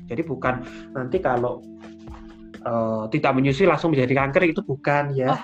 Jadi 0.09 0.21
bukan 0.25 0.65
nanti 0.93 1.17
kalau 1.21 1.61
uh, 2.65 3.05
tidak 3.11 3.31
menyusui 3.35 3.69
langsung 3.69 3.93
menjadi 3.93 4.25
kanker 4.25 4.43
itu 4.49 4.61
bukan 4.65 5.13
ya. 5.15 5.37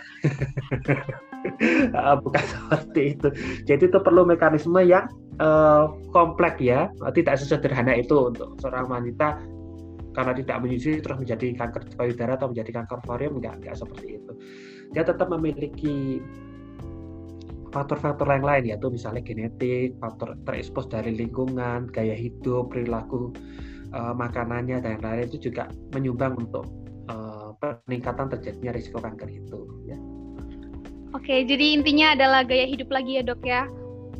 Oh. 1.93 2.17
bukan 2.25 2.43
seperti 2.53 3.01
itu. 3.17 3.27
Jadi 3.65 3.83
itu 3.89 3.99
perlu 4.01 4.25
mekanisme 4.27 4.81
yang 4.83 5.07
uh, 5.39 5.91
kompleks 6.11 6.59
ya, 6.61 6.91
tidak 7.11 7.35
sesederhana 7.39 7.95
itu 7.97 8.31
untuk 8.31 8.55
seorang 8.59 8.87
wanita 8.87 9.39
karena 10.15 10.31
tidak 10.31 10.57
menyusui 10.63 11.03
terus 11.03 11.19
menjadi 11.19 11.59
kanker 11.59 11.91
payudara 11.99 12.39
atau 12.39 12.47
menjadi 12.47 12.71
kanker 12.81 13.03
ovarium 13.03 13.43
enggak 13.43 13.59
enggak 13.59 13.75
seperti 13.75 14.15
itu. 14.15 14.31
Dia 14.95 15.03
tetap 15.03 15.27
memiliki 15.27 16.23
faktor-faktor 17.75 18.23
yang 18.31 18.47
lain 18.47 18.63
yaitu 18.71 18.87
misalnya 18.87 19.19
genetik, 19.19 19.99
faktor 19.99 20.39
terekspos 20.47 20.87
dari 20.87 21.11
lingkungan, 21.11 21.91
gaya 21.91 22.15
hidup, 22.15 22.71
perilaku 22.71 23.35
uh, 23.91 24.15
makanannya 24.15 24.79
dan 24.79 25.03
lain-lain 25.03 25.27
itu 25.27 25.51
juga 25.51 25.67
menyumbang 25.91 26.39
untuk 26.39 26.63
uh, 27.11 27.51
peningkatan 27.59 28.31
terjadinya 28.31 28.71
risiko 28.71 29.03
kanker 29.03 29.27
itu 29.27 29.59
ya. 29.83 29.99
Oke, 31.11 31.43
jadi 31.43 31.75
intinya 31.75 32.15
adalah 32.15 32.47
gaya 32.47 32.67
hidup 32.67 32.87
lagi 32.87 33.19
ya, 33.19 33.23
Dok 33.23 33.43
ya 33.43 33.67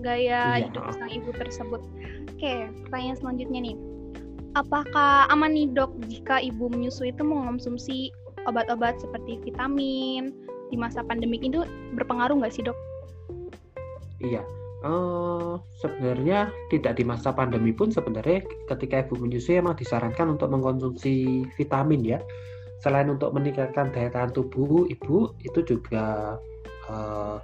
gaya 0.02 0.60
iya. 0.60 0.68
hidup 0.68 0.92
sang 0.96 1.12
ibu 1.12 1.30
tersebut. 1.36 1.82
Oke, 2.36 2.68
pertanyaan 2.88 3.18
selanjutnya 3.20 3.60
nih. 3.72 3.78
Apakah 4.56 5.28
aman 5.32 5.52
nih 5.52 5.68
dok 5.76 5.92
jika 6.08 6.40
ibu 6.40 6.72
menyusui 6.72 7.12
itu 7.12 7.24
mengonsumsi 7.24 8.12
obat-obat 8.48 9.00
seperti 9.04 9.42
vitamin 9.44 10.32
di 10.72 10.76
masa 10.80 11.04
pandemik 11.04 11.44
itu 11.44 11.68
berpengaruh 11.96 12.40
nggak 12.40 12.54
sih 12.56 12.64
dok? 12.64 12.78
Iya, 14.24 14.42
uh, 14.88 15.60
sebenarnya 15.84 16.48
tidak 16.72 16.96
di 16.96 17.04
masa 17.04 17.36
pandemi 17.36 17.76
pun 17.76 17.92
sebenarnya 17.92 18.48
ketika 18.72 19.04
ibu 19.04 19.20
menyusui 19.20 19.60
emang 19.60 19.76
disarankan 19.76 20.40
untuk 20.40 20.48
mengkonsumsi 20.54 21.46
vitamin 21.60 22.02
ya. 22.16 22.20
Selain 22.80 23.08
untuk 23.10 23.32
meningkatkan 23.34 23.90
daya 23.92 24.12
tahan 24.12 24.32
tubuh 24.36 24.86
ibu 24.88 25.34
itu 25.42 25.60
juga 25.66 26.38
uh, 26.92 27.40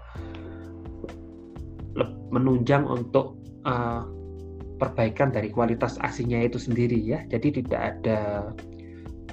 menunjang 2.31 2.88
untuk 2.88 3.39
uh, 3.67 4.07
perbaikan 4.81 5.29
dari 5.29 5.53
kualitas 5.53 6.01
asinya 6.01 6.41
itu 6.41 6.57
sendiri 6.57 6.98
ya. 6.98 7.21
Jadi 7.29 7.62
tidak 7.62 7.81
ada 8.01 8.50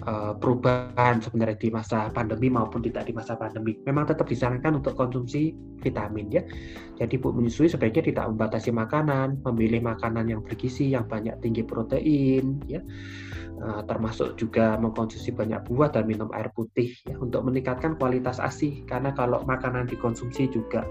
uh, 0.04 0.36
perubahan 0.36 1.24
sebenarnya 1.24 1.56
di 1.56 1.72
masa 1.72 2.12
pandemi 2.12 2.52
maupun 2.52 2.84
tidak 2.84 3.08
di 3.08 3.16
masa 3.16 3.32
pandemi. 3.40 3.80
Memang 3.88 4.12
tetap 4.12 4.28
disarankan 4.28 4.84
untuk 4.84 4.92
konsumsi 4.92 5.56
vitamin 5.80 6.28
ya. 6.28 6.42
Jadi 7.00 7.16
Bu 7.16 7.32
menyusui 7.32 7.72
sebaiknya 7.72 8.12
tidak 8.12 8.24
membatasi 8.34 8.74
makanan, 8.74 9.40
memilih 9.48 9.80
makanan 9.80 10.28
yang 10.28 10.44
bergizi, 10.44 10.92
yang 10.92 11.08
banyak 11.08 11.32
tinggi 11.40 11.64
protein 11.64 12.60
ya. 12.68 12.84
Uh, 13.58 13.82
termasuk 13.90 14.38
juga 14.38 14.78
mengkonsumsi 14.78 15.34
banyak 15.34 15.58
buah 15.66 15.90
dan 15.90 16.06
minum 16.06 16.30
air 16.30 16.46
putih 16.54 16.94
ya 17.10 17.18
untuk 17.18 17.42
meningkatkan 17.42 17.98
kualitas 17.98 18.38
ASI 18.38 18.86
karena 18.86 19.10
kalau 19.10 19.42
makanan 19.50 19.90
dikonsumsi 19.90 20.46
juga 20.54 20.86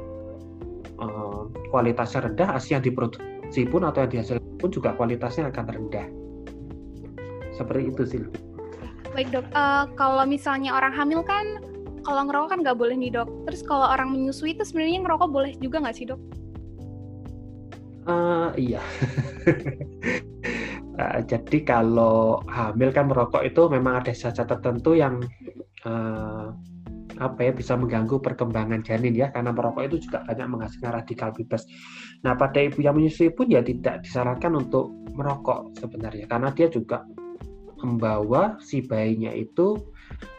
uh, 1.02 1.50
kualitasnya 1.70 2.30
rendah, 2.30 2.58
ASI 2.58 2.78
yang 2.78 2.84
diproduksi 2.84 3.66
pun 3.70 3.86
atau 3.86 4.06
yang 4.06 4.12
dihasilkan 4.12 4.56
pun 4.58 4.70
juga 4.74 4.94
kualitasnya 4.98 5.50
akan 5.50 5.66
rendah. 5.70 6.08
Seperti 7.54 7.84
itu 7.90 8.04
sih. 8.06 8.22
Baik 9.14 9.34
dok, 9.34 9.46
uh, 9.58 9.90
kalau 9.98 10.26
misalnya 10.30 10.78
orang 10.78 10.94
hamil 10.94 11.26
kan, 11.26 11.58
kalau 12.06 12.30
ngerokok 12.30 12.50
kan 12.54 12.60
nggak 12.62 12.78
boleh 12.78 12.96
nih 12.96 13.12
dok. 13.18 13.30
Terus 13.50 13.62
kalau 13.66 13.90
orang 13.90 14.14
menyusui 14.14 14.54
itu 14.54 14.64
sebenarnya 14.64 15.02
ngerokok 15.02 15.30
boleh 15.30 15.52
juga 15.58 15.82
nggak 15.82 15.98
sih 15.98 16.06
dok? 16.06 16.22
Uh, 18.08 18.56
iya. 18.56 18.80
uh, 20.96 21.20
jadi 21.32 21.58
kalau 21.68 22.40
hamil 22.48 22.96
kan 22.96 23.12
merokok 23.12 23.44
itu 23.44 23.68
memang 23.68 24.00
ada 24.00 24.16
zat 24.16 24.40
tertentu 24.40 24.96
yang 24.96 25.20
uh, 25.84 26.56
apa 27.18 27.50
ya 27.50 27.52
bisa 27.54 27.74
mengganggu 27.74 28.22
perkembangan 28.22 28.82
janin 28.86 29.14
ya 29.14 29.34
karena 29.34 29.54
merokok 29.54 29.90
itu 29.90 30.10
juga 30.10 30.24
banyak 30.26 30.48
menghasilkan 30.48 30.92
radikal 30.94 31.30
bebas. 31.34 31.66
Nah 32.22 32.34
pada 32.38 32.60
ibu 32.62 32.80
yang 32.82 32.98
menyusui 32.98 33.34
pun 33.34 33.50
ya 33.50 33.62
tidak 33.62 34.06
disarankan 34.06 34.58
untuk 34.58 34.94
merokok 35.18 35.74
sebenarnya 35.82 36.30
karena 36.30 36.54
dia 36.54 36.70
juga 36.70 37.04
membawa 37.82 38.58
si 38.58 38.82
bayinya 38.82 39.30
itu 39.34 39.78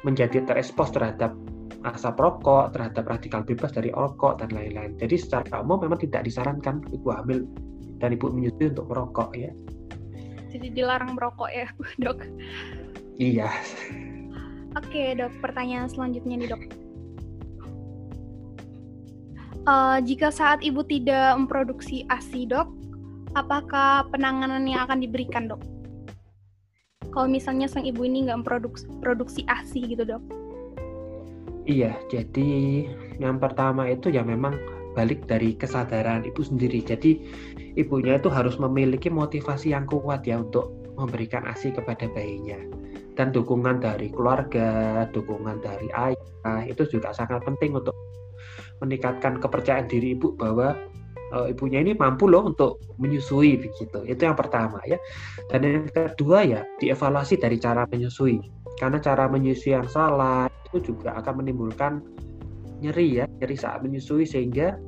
menjadi 0.03 0.43
terekspos 0.43 0.91
terhadap 0.91 1.35
asap 1.87 2.19
rokok, 2.19 2.75
terhadap 2.75 3.07
radikal 3.07 3.47
bebas 3.47 3.71
dari 3.71 3.95
rokok 3.95 4.43
dan 4.43 4.51
lain-lain. 4.51 4.99
Jadi 4.99 5.15
secara 5.15 5.63
umum 5.63 5.79
memang 5.79 6.03
tidak 6.03 6.27
disarankan 6.27 6.83
ibu 6.91 7.09
hamil 7.15 7.47
dan 8.03 8.15
ibu 8.15 8.27
menyusui 8.31 8.75
untuk 8.75 8.91
merokok 8.91 9.31
ya. 9.39 9.51
Jadi 10.51 10.75
dilarang 10.75 11.15
merokok 11.15 11.51
ya, 11.53 11.67
dok? 12.03 12.19
Iya. 13.21 13.51
Oke 14.79 15.19
dok, 15.19 15.35
pertanyaan 15.43 15.91
selanjutnya 15.91 16.39
nih 16.39 16.49
dok. 16.55 16.63
Uh, 19.67 19.99
jika 20.07 20.31
saat 20.31 20.63
ibu 20.63 20.87
tidak 20.87 21.35
memproduksi 21.35 22.07
ASI 22.07 22.47
dok, 22.47 22.71
apakah 23.35 24.07
penanganan 24.15 24.63
yang 24.71 24.87
akan 24.87 25.03
diberikan 25.03 25.51
dok? 25.51 25.59
Kalau 27.11 27.27
misalnya 27.27 27.67
sang 27.67 27.83
ibu 27.83 28.07
ini 28.07 28.31
nggak 28.31 28.47
memproduksi 28.47 28.87
produksi 29.03 29.43
ASI 29.51 29.83
gitu 29.83 30.07
dok? 30.07 30.23
Iya, 31.67 31.99
jadi 32.07 32.87
yang 33.19 33.43
pertama 33.43 33.91
itu 33.91 34.15
ya 34.15 34.23
memang 34.23 34.55
balik 34.95 35.27
dari 35.27 35.59
kesadaran 35.59 36.23
ibu 36.23 36.41
sendiri. 36.41 36.87
Jadi 36.87 37.19
ibunya 37.75 38.15
itu 38.15 38.31
harus 38.31 38.57
memiliki 38.63 39.11
motivasi 39.11 39.75
yang 39.75 39.91
kuat 39.91 40.23
ya 40.23 40.39
untuk 40.39 40.71
memberikan 40.95 41.45
ASI 41.51 41.75
kepada 41.75 42.07
bayinya 42.15 42.78
dan 43.19 43.35
dukungan 43.35 43.83
dari 43.83 44.15
keluarga, 44.15 45.03
dukungan 45.11 45.59
dari 45.59 45.91
ayah 45.91 46.63
itu 46.71 46.87
juga 46.87 47.11
sangat 47.11 47.43
penting 47.43 47.75
untuk 47.75 47.93
meningkatkan 48.79 49.43
kepercayaan 49.43 49.91
diri 49.91 50.15
ibu 50.15 50.39
bahwa 50.39 50.79
uh, 51.35 51.51
ibunya 51.51 51.83
ini 51.83 51.99
mampu 51.99 52.31
loh 52.31 52.47
untuk 52.47 52.79
menyusui 53.03 53.59
begitu. 53.59 54.07
Itu 54.07 54.23
yang 54.23 54.39
pertama 54.39 54.79
ya. 54.87 55.03
Dan 55.51 55.67
yang 55.67 55.85
kedua 55.91 56.47
ya 56.47 56.63
dievaluasi 56.79 57.43
dari 57.43 57.59
cara 57.59 57.91
menyusui. 57.91 58.39
Karena 58.79 59.03
cara 59.03 59.27
menyusui 59.27 59.75
yang 59.75 59.91
salah 59.91 60.47
itu 60.71 60.95
juga 60.95 61.19
akan 61.19 61.43
menimbulkan 61.43 61.99
nyeri 62.79 63.19
ya, 63.19 63.27
nyeri 63.43 63.57
saat 63.59 63.83
menyusui 63.83 64.23
sehingga 64.23 64.79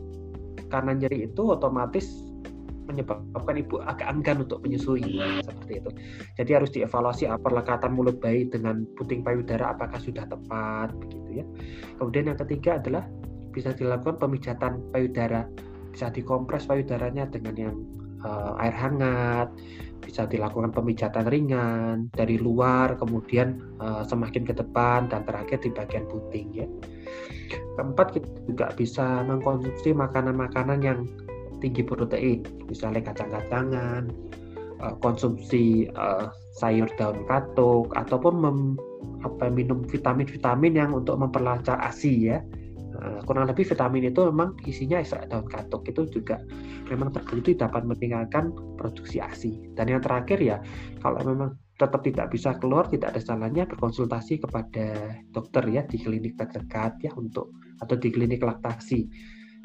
karena 0.71 0.95
nyeri 0.95 1.27
itu 1.27 1.51
otomatis 1.51 2.30
menyebabkan 2.91 3.57
ibu 3.57 3.79
agak 3.87 4.11
enggan 4.11 4.43
untuk 4.43 4.61
menyusui 4.67 5.23
seperti 5.47 5.73
itu. 5.79 5.91
Jadi 6.37 6.51
harus 6.51 6.71
dievaluasi 6.75 7.31
apa 7.31 7.49
lekatan 7.49 7.95
mulut 7.95 8.19
bayi 8.19 8.51
dengan 8.51 8.83
puting 8.99 9.23
payudara 9.23 9.73
apakah 9.73 10.03
sudah 10.03 10.27
tepat 10.27 10.91
begitu 10.99 11.41
ya. 11.41 11.45
Kemudian 12.03 12.35
yang 12.35 12.39
ketiga 12.43 12.83
adalah 12.83 13.07
bisa 13.51 13.71
dilakukan 13.75 14.19
pemijatan 14.19 14.83
payudara, 14.91 15.47
bisa 15.91 16.11
dikompres 16.11 16.67
payudaranya 16.67 17.27
dengan 17.31 17.55
yang 17.55 17.77
uh, 18.23 18.59
air 18.63 18.75
hangat, 18.75 19.51
bisa 20.03 20.27
dilakukan 20.27 20.73
pemijatan 20.75 21.27
ringan 21.29 22.11
dari 22.15 22.39
luar, 22.41 22.97
kemudian 22.99 23.61
uh, 23.79 24.03
semakin 24.07 24.43
ke 24.47 24.55
depan 24.57 25.11
dan 25.11 25.23
terakhir 25.27 25.61
di 25.63 25.71
bagian 25.71 26.07
puting 26.09 26.49
ya. 26.55 26.67
Keempat 27.79 28.15
kita 28.15 28.29
juga 28.47 28.67
bisa 28.75 29.27
mengkonsumsi 29.27 29.91
makanan-makanan 29.95 30.79
yang 30.83 31.07
tinggi 31.61 31.85
protein, 31.85 32.43
misalnya 32.67 33.05
kacang-kacangan, 33.13 34.09
uh, 34.81 34.95
konsumsi 35.05 35.87
uh, 35.93 36.33
sayur 36.57 36.89
daun 36.97 37.23
katuk 37.29 37.93
ataupun 37.95 38.35
mem, 38.41 38.59
apa 39.25 39.53
minum 39.53 39.85
vitamin-vitamin 39.85 40.75
yang 40.77 40.91
untuk 40.97 41.21
memperlancar 41.21 41.77
ASI 41.81 42.33
ya. 42.33 42.41
Uh, 42.91 43.23
kurang 43.25 43.49
lebih 43.49 43.65
vitamin 43.65 44.13
itu 44.13 44.29
memang 44.29 44.59
isinya 44.67 45.01
daun 45.31 45.47
katuk 45.47 45.89
itu 45.89 46.05
juga 46.11 46.43
memang 46.91 47.15
terbukti 47.15 47.55
dapat 47.57 47.87
meningkatkan 47.87 48.53
produksi 48.77 49.23
ASI. 49.23 49.73
Dan 49.79 49.89
yang 49.93 50.03
terakhir 50.03 50.41
ya 50.43 50.59
kalau 51.01 51.23
memang 51.23 51.57
tetap 51.81 52.05
tidak 52.05 52.29
bisa 52.29 52.53
keluar 52.61 52.85
tidak 52.93 53.17
ada 53.17 53.23
salahnya 53.25 53.65
berkonsultasi 53.65 54.45
kepada 54.45 55.17
dokter 55.33 55.65
ya 55.65 55.81
di 55.89 55.97
klinik 55.97 56.37
terdekat 56.37 57.01
ya 57.01 57.09
untuk 57.17 57.57
atau 57.81 57.97
di 57.97 58.13
klinik 58.13 58.45
laktasi 58.45 59.09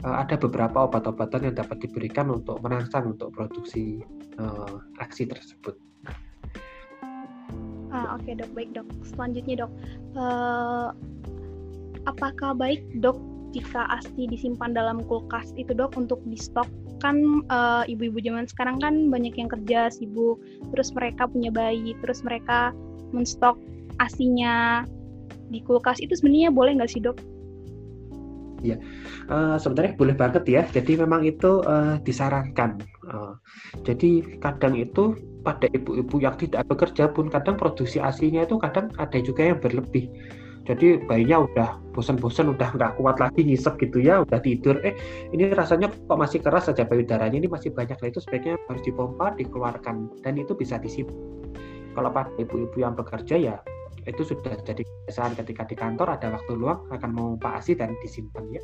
ada 0.03 0.35
beberapa 0.35 0.85
obat-obatan 0.85 1.51
yang 1.51 1.55
dapat 1.55 1.81
diberikan 1.87 2.27
untuk 2.33 2.59
merangsang 2.59 3.15
untuk 3.15 3.31
produksi 3.31 4.03
uh, 4.37 4.81
aksi 4.99 5.29
tersebut. 5.29 5.77
Ah, 7.95 8.19
Oke 8.19 8.27
okay, 8.27 8.33
dok, 8.35 8.51
baik 8.51 8.69
dok. 8.75 8.87
Selanjutnya 9.07 9.65
dok, 9.65 9.71
uh, 10.19 10.91
apakah 12.05 12.51
baik 12.51 12.83
dok 12.99 13.15
jika 13.55 13.87
ASI 13.87 14.27
disimpan 14.27 14.75
dalam 14.75 14.99
kulkas 15.07 15.55
itu 15.55 15.71
dok 15.71 15.95
untuk 15.95 16.19
di 16.27 16.35
stok 16.35 16.67
kan 16.99 17.15
ibu 17.87 18.03
ibu-ibu 18.07 18.19
zaman 18.19 18.45
sekarang 18.51 18.77
kan 18.83 19.07
banyak 19.07 19.35
yang 19.39 19.47
kerja 19.47 19.87
sibuk 19.87 20.39
terus 20.75 20.91
mereka 20.91 21.27
punya 21.27 21.51
bayi 21.51 21.95
terus 22.03 22.19
mereka 22.23 22.75
menstok 23.15 23.55
asinya 24.03 24.83
di 25.47 25.63
kulkas 25.63 26.03
itu 26.03 26.17
sebenarnya 26.19 26.51
boleh 26.51 26.75
nggak 26.75 26.91
sih 26.91 26.99
dok? 26.99 27.15
Iya, 28.65 28.77
uh, 29.29 29.57
sebenarnya 29.61 29.93
boleh 29.93 30.15
banget 30.17 30.43
ya. 30.49 30.65
Jadi 30.65 30.97
memang 30.97 31.21
itu 31.21 31.61
uh, 31.61 32.01
disarankan. 32.01 32.81
Uh, 33.05 33.37
jadi 33.85 34.41
kadang 34.41 34.73
itu 34.73 35.13
pada 35.45 35.69
ibu-ibu 35.69 36.17
yang 36.17 36.33
tidak 36.41 36.65
bekerja 36.65 37.13
pun 37.13 37.29
kadang 37.29 37.53
produksi 37.61 38.01
asinya 38.01 38.41
itu 38.41 38.57
kadang 38.57 38.89
ada 38.97 39.17
juga 39.21 39.45
yang 39.45 39.61
berlebih. 39.61 40.09
Jadi 40.65 40.97
bayinya 41.05 41.45
udah 41.45 41.69
bosan-bosan 41.93 42.49
udah 42.57 42.73
nggak 42.73 42.97
kuat 42.97 43.21
lagi 43.21 43.45
ngisep 43.45 43.77
gitu 43.77 44.01
ya 44.01 44.25
udah 44.25 44.41
tidur. 44.41 44.81
Eh 44.81 44.97
ini 45.29 45.53
rasanya 45.53 45.93
kok 45.93 46.17
masih 46.17 46.41
keras 46.41 46.65
saja 46.65 46.89
payudaranya 46.89 47.37
ini 47.37 47.45
masih 47.45 47.69
banyak. 47.69 48.01
Lah 48.01 48.09
itu 48.09 48.17
sebaiknya 48.17 48.57
harus 48.65 48.81
dipompa 48.81 49.37
dikeluarkan. 49.37 50.25
Dan 50.25 50.41
itu 50.41 50.57
bisa 50.57 50.81
disimpan 50.81 51.13
kalau 51.95 52.11
pada 52.11 52.29
ibu-ibu 52.35 52.75
yang 52.75 52.93
bekerja 52.93 53.35
ya 53.39 53.55
itu 54.05 54.21
sudah 54.21 54.53
jadi 54.61 54.85
kebiasaan 54.85 55.33
ketika 55.37 55.65
di 55.65 55.75
kantor 55.75 56.13
ada 56.13 56.29
waktu 56.33 56.53
luang 56.53 56.85
akan 56.93 57.09
memompa 57.09 57.57
ASI 57.57 57.73
dan 57.73 57.93
disimpan 58.01 58.45
ya 58.53 58.61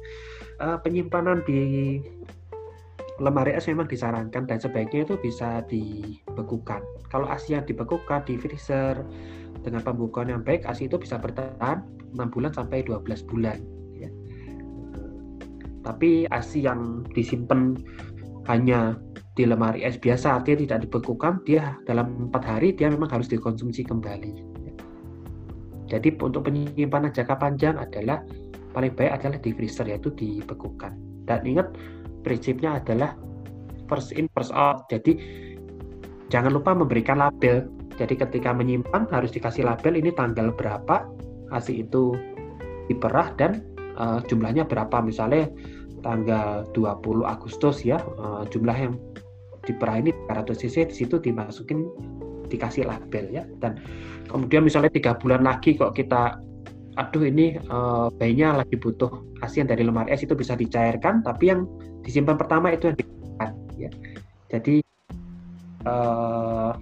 uh, 0.62 0.78
penyimpanan 0.82 1.42
di 1.46 1.98
lemari 3.22 3.54
es 3.54 3.70
memang 3.70 3.86
disarankan 3.86 4.50
dan 4.50 4.58
sebaiknya 4.58 5.06
itu 5.06 5.18
bisa 5.22 5.62
dibekukan 5.70 6.82
kalau 7.10 7.30
ASI 7.30 7.58
yang 7.58 7.66
dibekukan 7.66 8.26
di 8.26 8.38
freezer 8.38 9.02
dengan 9.62 9.86
pembukaan 9.86 10.30
yang 10.30 10.42
baik 10.42 10.66
ASI 10.66 10.90
itu 10.90 10.98
bisa 10.98 11.22
bertahan 11.22 11.86
6 12.14 12.34
bulan 12.34 12.54
sampai 12.54 12.82
12 12.86 13.30
bulan 13.30 13.58
ya. 13.98 14.10
tapi 15.86 16.26
ASI 16.30 16.66
yang 16.66 17.06
disimpan 17.14 17.78
hanya 18.50 18.98
di 19.38 19.48
lemari 19.48 19.86
es 19.88 19.96
biasa 19.96 20.42
artinya 20.42 20.66
tidak 20.66 20.80
dibekukan 20.90 21.40
dia 21.48 21.78
dalam 21.88 22.30
empat 22.30 22.44
hari 22.44 22.76
dia 22.76 22.92
memang 22.92 23.08
harus 23.08 23.32
dikonsumsi 23.32 23.88
kembali. 23.88 24.51
Jadi 25.92 26.08
untuk 26.24 26.48
penyimpanan 26.48 27.12
jangka 27.12 27.36
panjang 27.36 27.76
adalah 27.76 28.24
paling 28.72 28.96
baik 28.96 29.20
adalah 29.20 29.38
di 29.44 29.52
freezer 29.52 29.84
yaitu 29.92 30.08
dibekukan 30.16 30.96
dan 31.28 31.44
ingat 31.44 31.68
prinsipnya 32.24 32.80
adalah 32.80 33.20
first 33.92 34.16
in 34.16 34.32
first 34.32 34.56
out. 34.56 34.88
Jadi 34.88 35.20
jangan 36.32 36.56
lupa 36.56 36.72
memberikan 36.72 37.20
label. 37.20 37.68
Jadi 38.00 38.16
ketika 38.16 38.56
menyimpan 38.56 39.12
harus 39.12 39.36
dikasih 39.36 39.68
label 39.68 40.00
ini 40.00 40.16
tanggal 40.16 40.56
berapa 40.56 41.04
ASI 41.52 41.84
itu 41.84 42.16
diperah 42.88 43.36
dan 43.36 43.60
uh, 44.00 44.24
jumlahnya 44.24 44.64
berapa. 44.64 45.04
Misalnya 45.04 45.52
tanggal 46.00 46.66
20 46.74 47.28
Agustus 47.28 47.84
ya 47.84 48.00
uh, 48.00 48.48
jumlah 48.48 48.74
yang 48.74 48.96
diperah 49.68 50.02
ini 50.02 50.16
300 50.32 50.58
cc 50.58 50.76
di 50.90 50.96
situ 51.06 51.22
dimasukin 51.22 51.86
dikasih 52.52 52.84
label 52.84 53.32
ya. 53.32 53.44
Dan 53.64 53.80
kemudian 54.28 54.68
misalnya 54.68 54.92
tiga 54.92 55.16
bulan 55.16 55.48
lagi 55.48 55.80
kok 55.80 55.96
kita 55.96 56.36
aduh 57.00 57.24
ini 57.24 57.56
uh, 57.72 58.12
bayinya 58.20 58.64
lagi 58.64 58.76
butuh 58.76 59.08
ASI 59.40 59.64
yang 59.64 59.70
dari 59.72 59.84
lemari 59.88 60.12
es 60.12 60.28
itu 60.28 60.36
bisa 60.36 60.60
dicairkan 60.60 61.24
tapi 61.24 61.48
yang 61.48 61.64
disimpan 62.04 62.36
pertama 62.36 62.68
itu 62.76 62.92
yang 62.92 62.98
disimpan 63.00 63.52
ya. 63.80 63.90
Jadi 64.52 64.84
uh, 65.88 66.76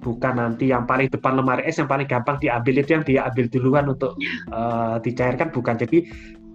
bukan 0.00 0.34
nanti 0.40 0.72
yang 0.72 0.88
paling 0.88 1.12
depan 1.12 1.36
lemari 1.36 1.68
es 1.68 1.76
yang 1.76 1.90
paling 1.90 2.08
gampang 2.08 2.40
diambil 2.40 2.80
itu 2.80 2.90
yang 2.96 3.04
diambil 3.04 3.44
duluan 3.52 3.84
untuk 3.92 4.16
uh, 4.48 4.96
dicairkan 5.04 5.52
bukan. 5.52 5.76
Jadi 5.76 6.08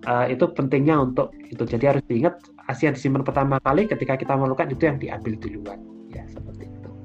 uh, 0.10 0.26
itu 0.26 0.50
pentingnya 0.58 0.98
untuk 1.06 1.30
itu. 1.46 1.62
Jadi 1.62 1.86
harus 1.86 2.04
diingat 2.10 2.42
ASI 2.66 2.90
yang 2.90 2.98
disimpan 2.98 3.22
pertama 3.22 3.62
kali 3.62 3.86
ketika 3.86 4.18
kita 4.18 4.34
memerlukan 4.34 4.74
itu 4.74 4.84
yang 4.90 4.98
diambil 4.98 5.38
duluan 5.38 5.93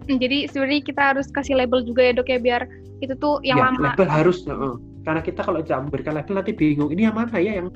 jadi 0.22 0.48
sebenarnya 0.48 0.82
kita 0.84 1.02
harus 1.14 1.26
kasih 1.28 1.60
label 1.60 1.84
juga 1.84 2.08
ya 2.08 2.12
dok 2.16 2.28
ya 2.28 2.38
biar 2.40 2.62
itu 3.04 3.14
tuh 3.20 3.38
yang 3.46 3.60
ya, 3.60 3.64
lama 3.70 3.94
label 3.94 4.08
harus 4.08 4.42
uh, 4.48 4.76
karena 5.04 5.20
kita 5.22 5.40
kalau 5.44 5.60
tidak 5.62 5.88
memberikan 5.88 6.12
label 6.16 6.34
nanti 6.40 6.52
bingung 6.56 6.90
ini 6.90 7.06
yang 7.06 7.16
mana 7.16 7.36
ya 7.38 7.62
yang 7.62 7.68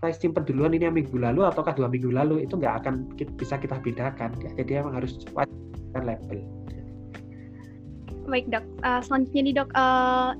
saya 0.00 0.14
simpan 0.14 0.44
duluan 0.44 0.72
ini 0.76 0.84
yang 0.84 0.96
minggu 0.96 1.16
lalu 1.16 1.48
ataukah 1.48 1.72
dua 1.72 1.88
minggu 1.88 2.12
lalu 2.12 2.44
itu 2.44 2.60
nggak 2.60 2.84
akan 2.84 3.08
bisa 3.40 3.56
kita 3.56 3.80
bedakan 3.80 4.36
ya 4.40 4.50
jadi 4.56 4.84
emang 4.84 5.00
harus 5.00 5.16
wajib 5.32 5.54
label 5.96 6.40
Baik 8.24 8.48
dok, 8.48 8.64
uh, 8.80 9.04
selanjutnya 9.04 9.40
nih 9.44 9.54
dok, 9.60 9.70
uh, 9.76 10.32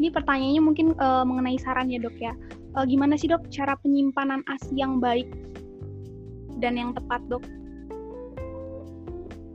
ini 0.00 0.08
pertanyaannya 0.08 0.62
mungkin 0.64 0.96
uh, 0.96 1.28
mengenai 1.28 1.60
saran 1.60 1.92
ya 1.92 2.00
dok 2.00 2.16
ya. 2.16 2.32
Uh, 2.72 2.88
gimana 2.88 3.20
sih 3.20 3.28
dok 3.28 3.44
cara 3.52 3.76
penyimpanan 3.84 4.40
ASI 4.48 4.80
yang 4.80 4.96
baik 4.96 5.28
dan 6.64 6.80
yang 6.80 6.96
tepat 6.96 7.20
dok? 7.28 7.44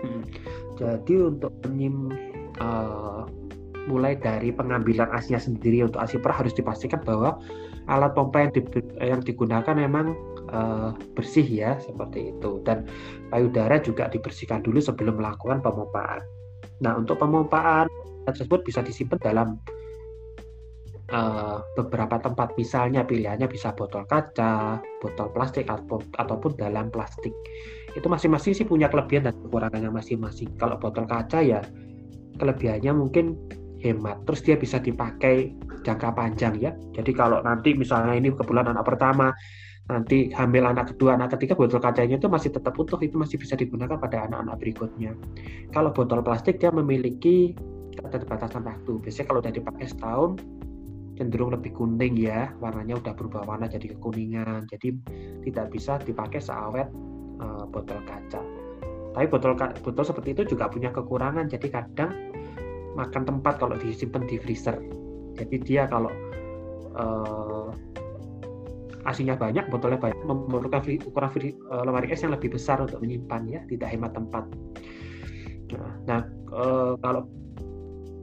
Hmm. 0.05 0.21
Jadi 0.77 1.13
untuk 1.21 1.53
penyim 1.61 2.09
uh, 2.61 3.25
mulai 3.87 4.15
dari 4.15 4.49
pengambilan 4.55 5.11
asinya 5.11 5.41
sendiri 5.41 5.83
untuk 5.83 5.99
asi 5.99 6.15
perah 6.15 6.39
harus 6.39 6.55
dipastikan 6.55 7.03
bahwa 7.03 7.35
alat 7.91 8.15
pompa 8.15 8.47
yang, 8.47 8.51
di, 8.55 8.61
yang 9.03 9.19
digunakan 9.19 9.75
memang 9.75 10.15
uh, 10.55 10.95
bersih 11.19 11.43
ya 11.43 11.75
seperti 11.83 12.31
itu 12.31 12.63
dan 12.63 12.87
payudara 13.27 13.75
juga 13.83 14.07
dibersihkan 14.07 14.63
dulu 14.63 14.79
sebelum 14.79 15.19
melakukan 15.19 15.59
pemompaan. 15.59 16.23
Nah, 16.79 16.95
untuk 16.95 17.19
pemompaan 17.19 17.91
tersebut 18.23 18.63
bisa 18.63 18.79
disimpan 18.79 19.19
dalam 19.19 19.47
uh, 21.11 21.59
beberapa 21.75 22.19
tempat. 22.19 22.55
Misalnya 22.55 23.03
pilihannya 23.03 23.47
bisa 23.51 23.75
botol 23.75 24.07
kaca, 24.07 24.79
botol 25.03 25.27
plastik 25.35 25.67
atau, 25.67 25.99
ataupun 26.15 26.55
dalam 26.55 26.87
plastik. 26.87 27.31
Itu 27.93 28.09
masing-masing 28.09 28.53
sih 28.57 28.65
punya 28.65 28.89
kelebihan 28.89 29.29
dan 29.29 29.35
kekurangannya 29.37 29.93
masing-masing. 29.93 30.53
Kalau 30.57 30.81
botol 30.81 31.05
kaca 31.05 31.39
ya 31.41 31.61
kelebihannya 32.41 32.91
mungkin 32.93 33.37
hemat. 33.83 34.25
Terus 34.25 34.41
dia 34.41 34.55
bisa 34.57 34.81
dipakai 34.81 35.53
jangka 35.85 36.09
panjang 36.15 36.57
ya. 36.57 36.71
Jadi 36.95 37.11
kalau 37.13 37.43
nanti 37.43 37.75
misalnya 37.77 38.17
ini 38.17 38.33
kebetulan 38.33 38.71
anak 38.71 38.87
pertama 38.87 39.29
nanti 39.91 40.31
hamil 40.31 40.63
anak 40.63 40.95
kedua, 40.95 41.19
anak 41.19 41.35
ketiga 41.35 41.59
botol 41.59 41.83
kacanya 41.83 42.15
itu 42.15 42.31
masih 42.31 42.55
tetap 42.55 42.71
utuh, 42.79 42.95
itu 43.03 43.19
masih 43.19 43.35
bisa 43.35 43.59
digunakan 43.59 43.99
pada 43.99 44.31
anak-anak 44.31 44.55
berikutnya. 44.63 45.11
Kalau 45.75 45.91
botol 45.91 46.23
plastik 46.23 46.63
dia 46.63 46.71
memiliki 46.71 47.51
keterbatasan 47.99 48.63
waktu. 48.63 49.03
Biasanya 49.03 49.27
kalau 49.27 49.39
udah 49.43 49.53
dipakai 49.53 49.85
setahun 49.91 50.39
cenderung 51.19 51.51
lebih 51.51 51.75
kuning 51.75 52.15
ya, 52.15 52.49
warnanya 52.63 52.97
udah 52.97 53.13
berubah 53.13 53.43
warna 53.45 53.69
jadi 53.69 53.93
kekuningan, 53.93 54.65
jadi 54.71 54.97
tidak 55.45 55.67
bisa 55.69 55.99
dipakai 56.01 56.41
seawet 56.41 56.87
uh, 57.39 57.65
botol 57.69 58.01
kaca. 58.05 58.41
Tapi 59.13 59.25
botol 59.29 59.53
botol 59.57 60.05
seperti 60.05 60.33
itu 60.33 60.57
juga 60.57 60.69
punya 60.69 60.89
kekurangan, 60.89 61.45
jadi 61.45 61.69
kadang 61.69 62.11
makan 62.97 63.23
tempat 63.25 63.61
kalau 63.61 63.77
disimpan 63.77 64.25
di 64.25 64.37
freezer. 64.41 64.77
Jadi 65.37 65.55
dia 65.65 65.89
kalau 65.89 66.09
uh, 66.97 67.69
asinya 69.05 69.35
banyak, 69.35 69.67
botolnya 69.69 69.99
banyak, 69.99 70.17
memerlukan 70.25 70.81
ukuran 71.05 71.29
uh, 71.69 71.83
lemari 71.83 72.09
es 72.09 72.23
yang 72.23 72.33
lebih 72.33 72.53
besar 72.53 72.81
untuk 72.81 73.01
menyimpan 73.01 73.41
ya, 73.49 73.59
tidak 73.69 73.89
hemat 73.93 74.11
tempat. 74.17 74.45
Nah 76.05 76.21
uh, 76.53 76.93
kalau 77.01 77.25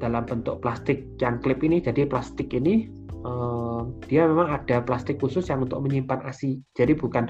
dalam 0.00 0.24
bentuk 0.24 0.64
plastik 0.64 1.04
yang 1.20 1.42
klip 1.44 1.60
ini, 1.60 1.82
jadi 1.82 2.08
plastik 2.08 2.54
ini 2.56 2.88
uh, 3.26 3.84
dia 4.08 4.24
memang 4.24 4.48
ada 4.48 4.80
plastik 4.80 5.20
khusus 5.20 5.44
yang 5.52 5.60
untuk 5.66 5.82
menyimpan 5.84 6.24
ASI. 6.24 6.62
Jadi 6.72 6.96
bukan 6.96 7.28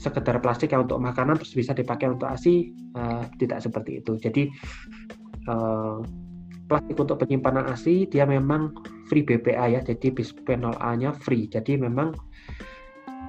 sekedar 0.00 0.40
plastik 0.40 0.72
yang 0.72 0.88
untuk 0.88 0.96
makanan 0.96 1.36
terus 1.36 1.52
bisa 1.52 1.76
dipakai 1.76 2.08
untuk 2.08 2.24
ASI, 2.24 2.72
uh, 2.96 3.28
tidak 3.36 3.60
seperti 3.60 4.00
itu. 4.00 4.16
Jadi 4.16 4.48
uh, 5.44 6.00
plastik 6.64 6.96
untuk 6.96 7.20
penyimpanan 7.20 7.68
ASI 7.68 8.08
dia 8.08 8.24
memang 8.24 8.72
free 9.12 9.20
BPA 9.20 9.76
ya, 9.76 9.80
jadi 9.84 10.08
bisphenol 10.08 10.72
A-nya 10.80 11.12
free. 11.12 11.52
Jadi 11.52 11.76
memang 11.76 12.16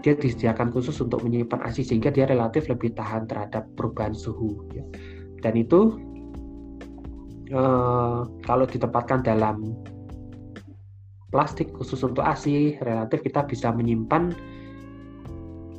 dia 0.01 0.15
disediakan 0.17 0.73
khusus 0.73 0.97
untuk 1.03 1.21
menyimpan 1.21 1.61
ASI 1.61 1.85
sehingga 1.85 2.09
dia 2.09 2.25
relatif 2.25 2.65
lebih 2.71 2.95
tahan 2.95 3.27
terhadap 3.27 3.67
perubahan 3.75 4.15
suhu. 4.15 4.65
Ya. 4.73 4.85
dan 5.41 5.57
itu 5.57 5.97
uh, 7.49 8.29
kalau 8.45 8.65
ditempatkan 8.69 9.25
dalam 9.25 9.73
plastik 11.33 11.73
khusus 11.73 12.03
untuk 12.05 12.21
ASI 12.21 12.77
relatif 12.83 13.25
kita 13.25 13.47
bisa 13.47 13.73
menyimpan 13.73 14.35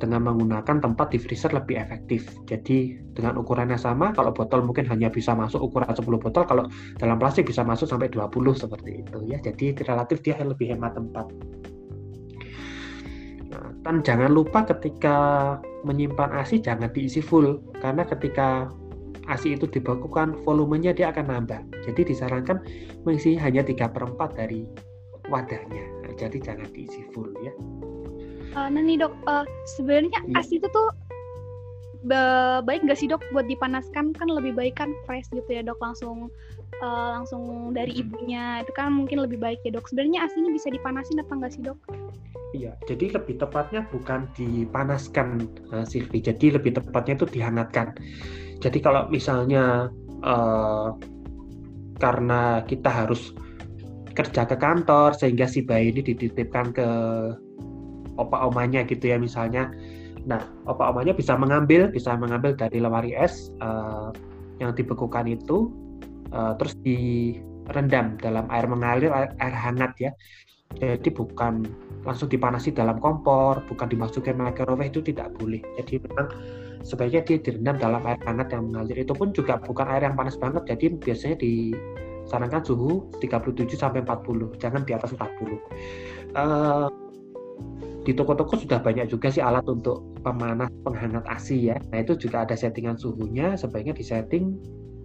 dengan 0.03 0.27
menggunakan 0.27 0.83
tempat 0.83 1.15
di 1.15 1.19
freezer 1.23 1.55
lebih 1.55 1.79
efektif. 1.79 2.27
Jadi 2.51 2.99
dengan 3.15 3.39
ukurannya 3.39 3.79
sama, 3.79 4.11
kalau 4.11 4.35
botol 4.35 4.67
mungkin 4.67 4.83
hanya 4.91 5.07
bisa 5.07 5.31
masuk 5.39 5.63
ukuran 5.63 5.95
10 5.95 6.03
botol, 6.19 6.43
kalau 6.43 6.67
dalam 6.99 7.23
plastik 7.23 7.47
bisa 7.47 7.63
masuk 7.63 7.87
sampai 7.87 8.11
20 8.11 8.59
seperti 8.59 9.07
itu 9.07 9.19
ya. 9.31 9.39
Jadi 9.39 9.79
relatif 9.87 10.19
dia 10.27 10.35
lebih 10.43 10.75
hemat 10.75 10.99
tempat. 10.99 11.31
Nah, 13.55 13.71
dan 13.87 14.03
jangan 14.03 14.35
lupa 14.35 14.67
ketika 14.67 15.17
menyimpan 15.87 16.35
ASI 16.35 16.59
jangan 16.59 16.91
diisi 16.91 17.23
full 17.23 17.63
karena 17.79 18.03
ketika 18.03 18.67
ASI 19.31 19.55
itu 19.55 19.71
dibekukan 19.71 20.35
volumenya 20.43 20.91
dia 20.91 21.15
akan 21.15 21.31
nambah. 21.31 21.63
Jadi 21.87 22.11
disarankan 22.11 22.59
mengisi 23.07 23.39
hanya 23.39 23.63
3 23.63 23.87
per 23.87 24.03
4 24.03 24.19
dari 24.35 24.67
wadahnya. 25.31 25.85
Nah, 26.03 26.13
jadi 26.19 26.43
jangan 26.43 26.67
diisi 26.75 27.07
full 27.15 27.31
ya 27.39 27.55
uh, 28.57 28.69
nah 28.69 28.83
nih 28.83 29.01
dok. 29.01 29.15
Uh, 29.29 29.45
sebenarnya 29.65 30.19
hmm. 30.23 30.39
asi 30.39 30.59
itu 30.61 30.69
tuh 30.71 30.89
baik 32.67 32.83
nggak 32.83 32.99
sih 32.99 33.07
dok 33.07 33.23
buat 33.31 33.47
dipanaskan? 33.47 34.13
Kan 34.17 34.29
lebih 34.29 34.53
baik 34.57 34.79
kan 34.79 34.91
fresh 35.07 35.29
gitu 35.33 35.49
ya 35.49 35.63
dok. 35.63 35.79
Langsung 35.79 36.29
uh, 36.83 37.09
langsung 37.21 37.73
dari 37.73 38.03
ibunya. 38.03 38.63
Itu 38.63 38.73
kan 38.75 38.93
mungkin 38.93 39.23
lebih 39.23 39.39
baik 39.39 39.63
ya 39.65 39.75
dok. 39.75 39.89
Sebenarnya 39.89 40.27
asinya 40.27 40.51
bisa 40.51 40.69
dipanasin 40.69 41.23
atau 41.23 41.35
nggak 41.39 41.53
sih 41.53 41.63
dok? 41.63 41.79
Iya, 42.53 42.77
jadi 42.85 43.17
lebih 43.17 43.41
tepatnya 43.41 43.89
bukan 43.89 44.29
dipanaskan 44.37 45.49
uh, 45.73 45.89
Silvi, 45.89 46.21
jadi 46.21 46.61
lebih 46.61 46.77
tepatnya 46.77 47.17
itu 47.17 47.27
dihangatkan. 47.33 47.97
Jadi 48.61 48.79
kalau 48.85 49.09
misalnya 49.09 49.89
uh, 50.21 50.93
karena 51.97 52.61
kita 52.69 52.93
harus 52.93 53.33
kerja 54.13 54.45
ke 54.45 54.57
kantor 54.61 55.17
sehingga 55.17 55.49
si 55.49 55.65
bayi 55.65 55.97
ini 55.97 56.05
dititipkan 56.05 56.77
ke 56.77 56.89
opa 58.23 58.47
omanya 58.47 58.87
gitu 58.87 59.11
ya 59.11 59.19
misalnya. 59.19 59.71
Nah, 60.23 60.39
opa 60.71 60.95
omanya 60.95 61.13
bisa 61.13 61.35
mengambil, 61.35 61.91
bisa 61.91 62.15
mengambil 62.15 62.55
dari 62.55 62.79
lemari 62.79 63.13
es 63.13 63.51
uh, 63.59 64.15
yang 64.63 64.71
dibekukan 64.73 65.27
itu, 65.27 65.75
uh, 66.31 66.55
terus 66.57 66.79
direndam 66.87 68.15
dalam 68.23 68.47
air 68.55 68.67
mengalir, 68.71 69.11
air, 69.11 69.35
air 69.43 69.55
hangat 69.55 69.93
ya. 69.99 70.13
Jadi 70.73 71.13
bukan 71.13 71.69
langsung 72.01 72.33
dipanasi 72.33 72.73
dalam 72.73 72.97
kompor, 72.97 73.61
bukan 73.69 73.93
dimasukin 73.93 74.41
microwave 74.41 74.89
itu 74.89 75.05
tidak 75.05 75.29
boleh. 75.37 75.61
Jadi 75.77 76.01
memang 76.01 76.33
sebaiknya 76.83 77.23
dia 77.29 77.37
direndam 77.45 77.77
dalam 77.79 78.03
air 78.09 78.19
hangat 78.25 78.51
yang 78.51 78.71
mengalir. 78.71 79.05
Itu 79.05 79.15
pun 79.15 79.31
juga 79.37 79.61
bukan 79.61 79.87
air 79.93 80.09
yang 80.09 80.17
panas 80.19 80.41
banget. 80.41 80.65
Jadi 80.67 80.99
biasanya 80.99 81.37
disarankan 81.39 82.63
suhu 82.65 83.07
37 83.21 83.77
sampai 83.77 84.01
40, 84.03 84.57
jangan 84.59 84.83
di 84.83 84.93
atas 84.97 85.15
40. 85.15 85.61
Uh, 86.33 86.89
di 88.03 88.13
toko-toko 88.13 88.59
sudah 88.59 88.83
banyak 88.83 89.07
juga 89.07 89.31
sih 89.31 89.39
alat 89.39 89.63
untuk 89.71 90.03
pemanas 90.27 90.71
penghangat 90.83 91.23
ASI 91.31 91.71
ya. 91.71 91.77
Nah 91.95 92.03
itu 92.03 92.19
juga 92.19 92.43
ada 92.43 92.59
settingan 92.59 92.99
suhunya, 92.99 93.55
sebaiknya 93.55 93.95
disetting 93.95 94.59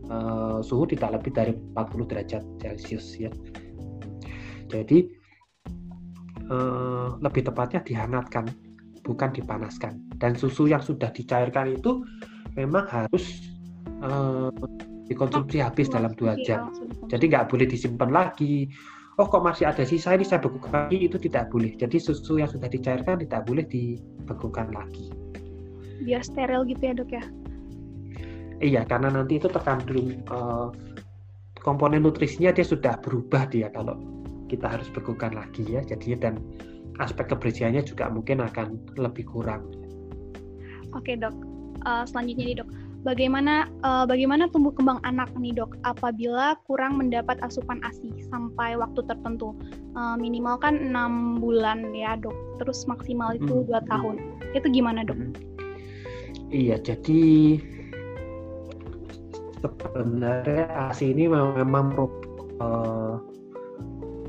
uh, 0.10 0.60
suhu 0.65 0.89
tidak 0.89 1.21
lebih 1.21 1.31
dari 1.33 1.53
40 1.77 2.10
derajat 2.10 2.43
Celcius 2.57 3.07
ya. 3.21 3.29
Jadi 4.67 5.13
uh, 6.49 7.21
lebih 7.21 7.45
tepatnya 7.45 7.86
dihangatkan, 7.86 8.49
bukan 9.05 9.29
dipanaskan. 9.29 10.01
Dan 10.17 10.33
susu 10.33 10.65
yang 10.65 10.81
sudah 10.81 11.13
dicairkan 11.13 11.77
itu 11.77 12.01
memang 12.57 12.89
harus 12.89 13.45
uh, 14.01 14.49
dikonsumsi 15.05 15.62
habis 15.62 15.88
dalam 15.88 16.12
dua 16.17 16.33
jam. 16.43 16.73
Jadi 17.07 17.29
nggak 17.29 17.47
boleh 17.47 17.69
disimpan 17.69 18.10
lagi 18.12 18.67
oh 19.17 19.25
kok 19.25 19.43
masih 19.43 19.65
ada 19.69 19.84
sisa 19.84 20.13
ini? 20.13 20.25
Saya 20.25 20.45
bekukan 20.45 20.89
lagi. 20.89 20.97
Itu 21.10 21.17
tidak 21.17 21.49
boleh. 21.49 21.73
Jadi 21.73 21.97
susu 21.97 22.38
yang 22.38 22.49
sudah 22.49 22.69
dicairkan 22.69 23.21
tidak 23.25 23.45
boleh 23.49 23.65
dibekukan 23.65 24.69
lagi. 24.71 25.10
Biar 26.06 26.21
steril 26.21 26.63
gitu 26.69 26.82
ya 26.82 26.93
dok 26.93 27.12
ya? 27.12 27.23
Iya 28.58 28.82
karena 28.89 29.13
nanti 29.13 29.38
itu 29.38 29.49
terkandung 29.49 30.21
uh, 30.34 30.73
komponen 31.62 32.01
nutrisinya 32.01 32.49
dia 32.49 32.65
sudah 32.65 32.97
berubah 33.01 33.45
dia 33.53 33.69
kalau 33.69 33.97
kita 34.49 34.65
harus 34.65 34.89
bekukan 34.93 35.34
lagi 35.34 35.65
ya. 35.65 35.82
Jadinya 35.82 36.30
dan 36.30 36.36
aspek 37.01 37.30
kebersihannya 37.30 37.86
juga 37.86 38.10
mungkin 38.10 38.41
akan 38.41 38.97
lebih 38.97 39.25
kurang. 39.25 39.65
Oke 40.93 41.17
dok. 41.17 41.34
Uh, 41.86 42.01
selanjutnya 42.10 42.45
nih 42.53 42.58
dok 42.62 42.69
Bagaimana 43.08 43.72
uh, 43.88 44.04
bagaimana 44.04 44.52
tumbuh 44.52 44.76
kembang 44.76 45.00
anak 45.08 45.32
nih 45.39 45.56
dok 45.56 45.80
apabila 45.88 46.60
kurang 46.67 47.00
mendapat 47.00 47.39
asupan 47.39 47.80
ASI 47.80 48.12
sampai 48.28 48.76
waktu 48.76 49.00
tertentu 49.08 49.56
uh, 49.96 50.20
minimal 50.20 50.60
kan 50.60 50.76
enam 50.76 51.39
bulan 51.39 51.96
ya 51.96 52.20
dok 52.20 52.36
terus 52.60 52.84
maksimal 52.84 53.32
itu 53.32 53.63
hmm. 53.63 53.72
dua 53.72 53.80
hmm. 53.80 53.88
tahun 53.88 54.15
itu 54.52 54.67
gimana 54.76 55.08
dok? 55.08 55.15
Hmm. 55.15 55.32
Iya 56.52 56.84
jadi 56.84 57.24
sebenarnya 59.63 60.67
ASI 60.91 61.15
ini 61.15 61.32
memang 61.32 61.96
uh, 62.60 63.24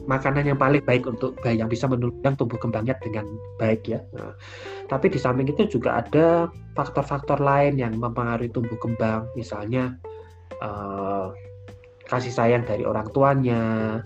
makanan 0.08 0.48
yang 0.48 0.56
paling 0.56 0.80
baik 0.88 1.04
untuk 1.04 1.36
bayi 1.44 1.60
yang 1.60 1.68
bisa 1.68 1.84
menunjang 1.84 2.34
tumbuh 2.40 2.56
kembangnya 2.56 2.96
dengan 3.04 3.28
baik 3.60 3.84
ya. 3.84 4.00
Nah, 4.16 4.32
tapi 4.88 5.12
di 5.12 5.20
samping 5.20 5.52
itu 5.52 5.68
juga 5.68 6.00
ada 6.00 6.48
faktor-faktor 6.72 7.36
lain 7.38 7.76
yang 7.76 7.92
mempengaruhi 8.00 8.48
tumbuh 8.48 8.80
kembang, 8.80 9.28
misalnya 9.36 10.00
uh, 10.64 11.30
kasih 12.08 12.32
sayang 12.32 12.64
dari 12.64 12.88
orang 12.88 13.12
tuanya, 13.12 14.00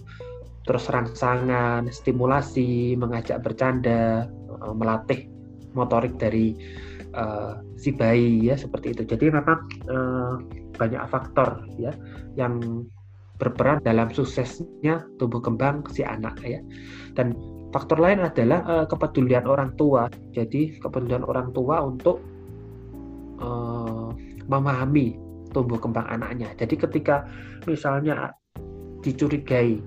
terus 0.67 0.91
rangsangan, 0.91 1.87
stimulasi, 1.87 2.99
mengajak 2.99 3.39
bercanda, 3.39 4.27
uh, 4.59 4.75
melatih 4.75 5.31
motorik 5.79 6.19
dari 6.19 6.59
uh, 7.15 7.63
si 7.79 7.95
bayi 7.95 8.43
ya 8.51 8.59
seperti 8.59 8.91
itu. 8.99 9.07
Jadi 9.07 9.31
memang 9.31 9.71
uh, 9.87 10.43
banyak 10.75 11.03
faktor 11.07 11.63
ya 11.79 11.95
yang 12.35 12.59
berperan 13.43 13.83
dalam 13.83 14.15
suksesnya 14.15 15.03
tumbuh 15.19 15.43
kembang 15.43 15.83
si 15.91 16.07
anak 16.07 16.39
ya. 16.47 16.63
Dan 17.19 17.35
faktor 17.75 17.99
lain 17.99 18.23
adalah 18.23 18.63
uh, 18.71 18.87
kepedulian 18.87 19.51
orang 19.51 19.75
tua. 19.75 20.07
Jadi 20.31 20.79
kepedulian 20.79 21.27
orang 21.27 21.51
tua 21.51 21.83
untuk 21.83 22.23
uh, 23.43 24.15
memahami 24.47 25.19
tumbuh 25.51 25.83
kembang 25.83 26.07
anaknya. 26.07 26.55
Jadi 26.55 26.79
ketika 26.79 27.27
misalnya 27.67 28.31
dicurigai 29.03 29.83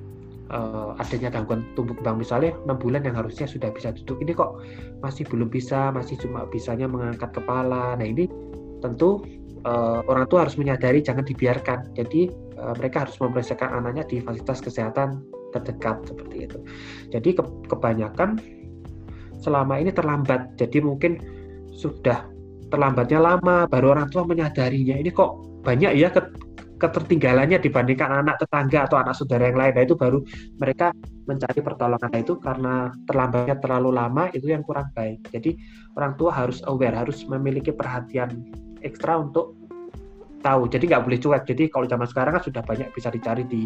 uh, 0.52 1.00
adanya 1.00 1.32
gangguan 1.32 1.64
tumbuh 1.80 1.96
kembang 1.96 2.20
misalnya 2.20 2.52
6 2.68 2.84
bulan 2.84 3.08
yang 3.08 3.16
harusnya 3.16 3.48
sudah 3.48 3.72
bisa 3.72 3.96
duduk 3.96 4.20
ini 4.20 4.36
kok 4.36 4.60
masih 5.00 5.24
belum 5.32 5.48
bisa, 5.48 5.90
masih 5.96 6.20
cuma 6.20 6.44
bisanya 6.52 6.92
mengangkat 6.92 7.32
kepala. 7.32 7.96
Nah, 7.96 8.04
ini 8.04 8.28
tentu 8.84 9.24
uh, 9.66 10.00
orang 10.06 10.30
tua 10.30 10.46
harus 10.46 10.56
menyadari 10.56 11.02
jangan 11.02 11.26
dibiarkan. 11.26 11.98
Jadi 11.98 12.46
Eh, 12.56 12.74
mereka 12.80 13.04
harus 13.04 13.20
memeriksakan 13.20 13.84
anaknya 13.84 14.08
di 14.08 14.24
fasilitas 14.24 14.64
kesehatan 14.64 15.20
terdekat 15.52 16.08
seperti 16.08 16.48
itu. 16.48 16.58
Jadi 17.12 17.30
ke, 17.36 17.44
kebanyakan 17.68 18.40
selama 19.44 19.76
ini 19.78 19.92
terlambat. 19.92 20.56
Jadi 20.56 20.80
mungkin 20.80 21.20
sudah 21.76 22.24
terlambatnya 22.72 23.20
lama, 23.20 23.68
baru 23.68 24.00
orang 24.00 24.08
tua 24.08 24.24
menyadarinya. 24.24 24.96
Ini 24.96 25.12
kok 25.12 25.62
banyak 25.68 26.00
ya 26.00 26.10
ketertinggalannya 26.80 27.60
dibandingkan 27.60 28.24
anak 28.24 28.40
tetangga 28.40 28.88
atau 28.88 29.04
anak 29.04 29.20
saudara 29.20 29.52
yang 29.52 29.60
lain. 29.60 29.74
Nah 29.76 29.84
itu 29.84 29.96
baru 30.00 30.20
mereka 30.56 30.96
mencari 31.28 31.60
pertolongan 31.60 32.08
nah, 32.08 32.22
itu 32.22 32.34
karena 32.40 32.74
terlambatnya 33.04 33.56
terlalu 33.60 33.90
lama 33.92 34.32
itu 34.32 34.48
yang 34.48 34.64
kurang 34.64 34.88
baik. 34.96 35.28
Jadi 35.28 35.60
orang 36.00 36.16
tua 36.16 36.32
harus 36.32 36.64
aware, 36.64 36.96
harus 36.96 37.28
memiliki 37.28 37.76
perhatian 37.76 38.32
ekstra 38.86 39.18
untuk 39.20 39.58
tahu. 40.46 40.70
Jadi 40.70 40.86
nggak 40.94 41.04
boleh 41.04 41.18
cuek. 41.18 41.44
Jadi 41.50 41.64
kalau 41.74 41.90
zaman 41.90 42.06
sekarang 42.06 42.38
kan 42.38 42.44
sudah 42.46 42.62
banyak 42.62 42.94
bisa 42.94 43.10
dicari 43.10 43.44
di 43.50 43.66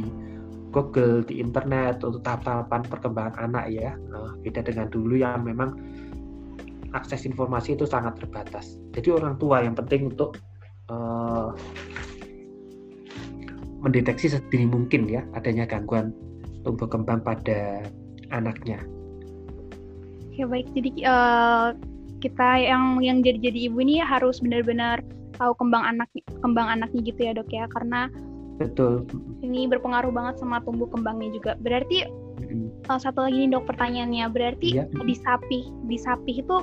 Google 0.70 1.26
di 1.26 1.42
internet 1.42 2.06
untuk 2.06 2.22
tahap-tahapan 2.24 2.82
perkembangan 2.88 3.36
anak 3.42 3.66
ya. 3.74 3.98
Nah, 4.10 4.38
beda 4.40 4.64
dengan 4.64 4.88
dulu 4.88 5.20
yang 5.20 5.44
memang 5.44 5.76
akses 6.94 7.26
informasi 7.26 7.76
itu 7.78 7.86
sangat 7.86 8.18
terbatas. 8.22 8.80
Jadi 8.94 9.10
orang 9.14 9.38
tua 9.38 9.62
yang 9.66 9.76
penting 9.78 10.14
untuk 10.14 10.38
uh, 10.90 11.54
mendeteksi 13.82 14.36
sedini 14.38 14.68
mungkin 14.70 15.08
ya 15.10 15.26
adanya 15.34 15.66
gangguan 15.66 16.14
tumbuh 16.66 16.90
kembang 16.90 17.22
pada 17.24 17.84
anaknya. 18.30 18.82
Ya 20.36 20.48
baik, 20.48 20.72
jadi 20.72 20.92
uh, 21.04 21.68
kita 22.20 22.60
yang 22.60 23.00
yang 23.00 23.24
jadi 23.24 23.52
jadi 23.52 23.60
ibu 23.72 23.80
ini 23.84 24.04
harus 24.04 24.40
benar-benar 24.44 25.02
tahu 25.40 25.56
kembang 25.56 25.84
anak 25.96 26.10
kembang 26.44 26.68
anaknya 26.68 27.02
gitu 27.08 27.20
ya 27.26 27.32
dok 27.32 27.50
ya 27.50 27.66
karena 27.72 28.12
betul 28.60 29.08
ini 29.40 29.66
berpengaruh 29.72 30.12
banget 30.12 30.44
sama 30.44 30.60
tumbuh 30.68 30.86
kembangnya 30.92 31.32
juga 31.32 31.52
berarti 31.64 32.04
mm-hmm. 32.44 32.92
uh, 32.92 33.00
satu 33.00 33.24
lagi 33.24 33.48
nih 33.48 33.56
dok 33.56 33.66
pertanyaannya 33.72 34.26
berarti 34.28 34.70
yeah. 34.84 34.88
di 34.92 35.16
sapi 35.16 35.72
di 35.88 35.96
sapi 35.96 36.44
itu 36.44 36.56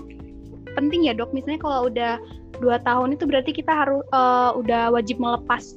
penting 0.77 1.09
ya 1.09 1.17
dok 1.17 1.33
misalnya 1.33 1.65
kalau 1.65 1.89
udah 1.89 2.21
dua 2.61 2.77
tahun 2.85 3.17
itu 3.17 3.25
berarti 3.25 3.51
kita 3.57 3.73
harus 3.73 4.05
uh, 4.13 4.53
udah 4.57 4.93
wajib 4.93 5.17
melepas 5.17 5.77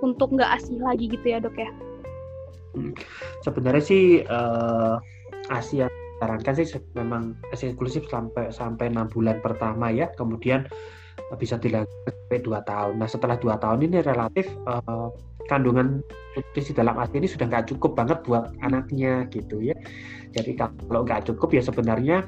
untuk 0.00 0.32
nggak 0.32 0.48
ASI 0.60 0.80
lagi 0.80 1.12
gitu 1.12 1.26
ya 1.28 1.38
dok 1.40 1.56
ya? 1.60 1.70
Hmm. 2.72 2.96
Sebenarnya 3.44 3.84
sih 3.84 4.04
uh, 4.24 4.96
ASI 5.52 5.84
yang 5.84 5.92
sarankan 6.20 6.52
sih 6.52 6.68
memang 6.92 7.34
eksklusif 7.50 8.04
sampai 8.12 8.52
sampai 8.52 8.92
enam 8.92 9.08
bulan 9.08 9.40
pertama 9.40 9.88
ya, 9.88 10.12
kemudian 10.14 10.68
bisa 11.40 11.56
dilakukan 11.56 12.12
sampai 12.12 12.40
dua 12.44 12.60
tahun. 12.68 13.00
Nah 13.00 13.08
setelah 13.08 13.40
dua 13.40 13.56
tahun 13.56 13.88
ini 13.88 14.04
relatif 14.04 14.46
uh, 14.68 15.08
kandungan 15.48 16.04
nutrisi 16.36 16.70
dalam 16.76 16.94
ASI 16.98 17.18
ini 17.18 17.28
sudah 17.30 17.46
nggak 17.50 17.66
cukup 17.74 17.98
banget 17.98 18.22
buat 18.26 18.52
anaknya 18.62 19.26
gitu 19.32 19.62
ya. 19.62 19.74
Jadi 20.30 20.58
kalau 20.58 21.02
nggak 21.02 21.26
cukup 21.26 21.54
ya 21.54 21.62
sebenarnya 21.64 22.26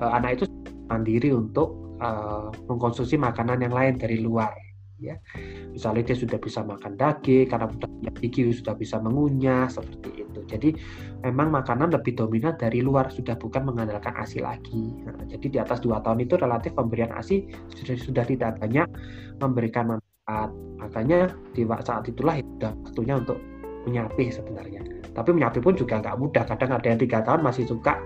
uh, 0.00 0.10
anak 0.16 0.40
itu 0.40 0.44
mandiri 0.86 1.32
untuk 1.34 1.74
uh, 2.00 2.48
mengkonsumsi 2.70 3.18
makanan 3.18 3.60
yang 3.60 3.74
lain 3.74 3.94
dari 3.98 4.20
luar 4.20 4.52
ya. 5.00 5.16
Misalnya 5.72 6.12
dia 6.12 6.16
sudah 6.16 6.38
bisa 6.40 6.64
makan 6.64 6.96
daging 6.96 7.46
karena 7.48 7.66
sudah 7.68 7.88
punya 7.88 8.10
gigi 8.20 8.42
sudah 8.52 8.74
bisa 8.76 8.96
mengunyah 9.00 9.68
seperti 9.68 10.24
itu. 10.24 10.40
Jadi 10.48 10.70
memang 11.24 11.52
makanan 11.52 11.92
lebih 11.92 12.16
dominan 12.16 12.56
dari 12.56 12.80
luar 12.80 13.12
sudah 13.12 13.36
bukan 13.36 13.68
mengandalkan 13.68 14.16
asi 14.16 14.40
lagi. 14.40 14.92
Nah, 15.04 15.24
jadi 15.28 15.46
di 15.46 15.58
atas 15.60 15.84
dua 15.84 16.00
tahun 16.00 16.24
itu 16.24 16.40
relatif 16.40 16.72
pemberian 16.76 17.12
asi 17.12 17.48
sudah 17.76 17.96
sudah 17.96 18.24
tidak 18.24 18.56
banyak 18.60 18.88
memberikan 19.40 19.96
manfaat. 19.96 20.50
Makanya 20.80 21.32
di 21.52 21.62
saat 21.84 22.04
itulah 22.08 22.36
sudah 22.40 22.72
waktunya 22.84 23.14
untuk 23.20 23.38
menyapi 23.86 24.32
sebenarnya. 24.32 24.82
Tapi 25.14 25.32
menyapi 25.32 25.62
pun 25.62 25.72
juga 25.78 26.02
nggak 26.02 26.16
mudah. 26.20 26.44
Kadang 26.44 26.76
ada 26.76 26.86
yang 26.88 27.00
tiga 27.00 27.24
tahun 27.24 27.40
masih 27.40 27.64
suka 27.64 27.96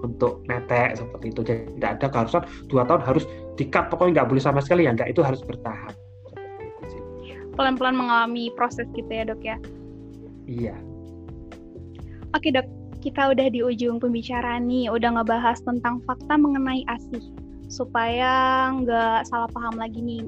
untuk 0.00 0.44
netek 0.48 0.96
seperti 0.96 1.26
itu. 1.32 1.40
Jadi 1.44 1.62
tidak 1.76 1.90
ada 2.00 2.06
keharusan 2.08 2.42
dua 2.70 2.82
tahun 2.88 3.02
harus 3.04 3.24
dikat. 3.58 3.92
Pokoknya 3.92 4.22
nggak 4.22 4.28
boleh 4.32 4.42
sama 4.42 4.60
sekali. 4.64 4.88
Ya 4.88 4.96
nggak. 4.96 5.12
Itu 5.12 5.20
harus 5.20 5.44
bertahap 5.44 6.03
pelan-pelan 7.54 7.96
mengalami 7.96 8.50
proses 8.54 8.86
gitu 8.92 9.08
ya 9.08 9.24
dok 9.26 9.42
ya 9.42 9.56
iya 10.46 10.76
oke 12.34 12.48
dok 12.50 12.66
kita 13.00 13.36
udah 13.36 13.46
di 13.52 13.60
ujung 13.60 14.00
pembicaraan 14.00 14.64
nih 14.64 14.88
udah 14.88 15.20
ngebahas 15.20 15.60
tentang 15.62 16.00
fakta 16.08 16.40
mengenai 16.40 16.84
ASI 16.88 17.20
supaya 17.68 18.68
nggak 18.72 19.28
salah 19.28 19.48
paham 19.52 19.76
lagi 19.76 20.00
nih 20.00 20.24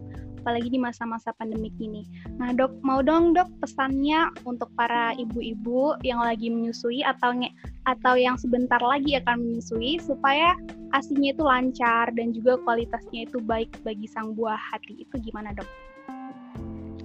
apalagi 0.47 0.71
di 0.71 0.79
masa-masa 0.79 1.35
pandemik 1.43 1.75
ini. 1.83 2.07
Nah, 2.39 2.55
dok, 2.55 2.79
mau 2.87 3.03
dong 3.03 3.35
dok 3.35 3.51
pesannya 3.59 4.31
untuk 4.47 4.71
para 4.79 5.11
ibu-ibu 5.19 5.99
yang 6.07 6.23
lagi 6.23 6.47
menyusui 6.55 7.03
atau 7.03 7.35
nge 7.35 7.51
atau 7.91 8.15
yang 8.15 8.39
sebentar 8.39 8.79
lagi 8.79 9.19
akan 9.19 9.43
menyusui 9.43 9.99
supaya 9.99 10.55
asinya 10.95 11.35
itu 11.35 11.43
lancar 11.43 12.15
dan 12.15 12.31
juga 12.31 12.62
kualitasnya 12.62 13.27
itu 13.27 13.43
baik 13.43 13.75
bagi 13.83 14.07
sang 14.07 14.39
buah 14.39 14.55
hati. 14.71 15.03
Itu 15.03 15.19
gimana, 15.19 15.51
dok? 15.51 15.67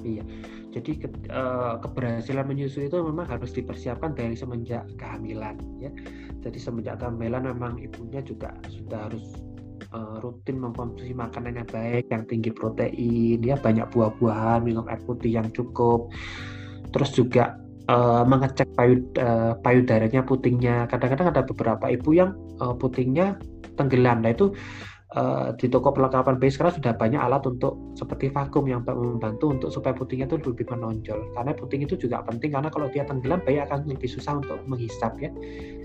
Iya. 0.01 0.23
Jadi 0.71 0.91
ke, 1.03 1.07
uh, 1.29 1.77
keberhasilan 1.83 2.47
menyusui 2.47 2.87
itu 2.87 2.97
memang 3.03 3.27
harus 3.27 3.51
dipersiapkan 3.51 4.15
dari 4.15 4.33
semenjak 4.39 4.87
kehamilan 4.95 5.59
ya. 5.83 5.91
Jadi 6.41 6.57
semenjak 6.57 7.03
kehamilan 7.03 7.43
memang 7.51 7.77
ibunya 7.77 8.23
juga 8.23 8.55
sudah 8.71 9.11
harus 9.11 9.35
uh, 9.91 10.17
rutin 10.23 10.57
mengkonsumsi 10.57 11.13
makanan 11.13 11.59
yang 11.61 11.69
baik, 11.69 12.05
yang 12.09 12.23
tinggi 12.25 12.51
protein, 12.55 13.39
ya 13.43 13.59
banyak 13.59 13.85
buah-buahan, 13.91 14.63
minum 14.63 14.87
air 14.87 15.01
putih 15.03 15.37
yang 15.37 15.51
cukup. 15.51 16.09
Terus 16.91 17.11
juga 17.13 17.59
uh, 17.91 18.23
mengecek 18.23 18.71
payu 18.73 19.03
uh, 19.19 19.59
payudaranya, 19.59 20.23
putingnya. 20.23 20.87
Kadang-kadang 20.87 21.35
ada 21.35 21.41
beberapa 21.43 21.85
ibu 21.91 22.09
yang 22.15 22.31
uh, 22.63 22.75
putingnya 22.75 23.35
tenggelam. 23.75 24.23
Nah 24.23 24.31
itu 24.31 24.55
uh, 25.15 25.51
di 25.59 25.67
toko 25.67 25.91
perlengkapan 25.91 26.39
bayi 26.39 26.51
sekarang 26.51 26.79
sudah 26.79 26.93
banyak 26.95 27.19
alat 27.19 27.43
untuk 27.43 27.75
seperti 27.99 28.31
vakum 28.31 28.67
yang 28.67 28.83
membantu 28.87 29.51
untuk 29.51 29.69
supaya 29.71 29.91
putingnya 29.91 30.27
itu 30.31 30.39
lebih 30.39 30.67
menonjol. 30.71 31.19
Karena 31.35 31.51
puting 31.55 31.83
itu 31.83 31.95
juga 31.99 32.23
penting 32.23 32.55
karena 32.55 32.69
kalau 32.71 32.87
dia 32.91 33.03
tenggelam 33.03 33.43
bayi 33.43 33.59
akan 33.59 33.87
lebih 33.87 34.07
susah 34.07 34.39
untuk 34.39 34.59
menghisap 34.67 35.19
ya. 35.19 35.29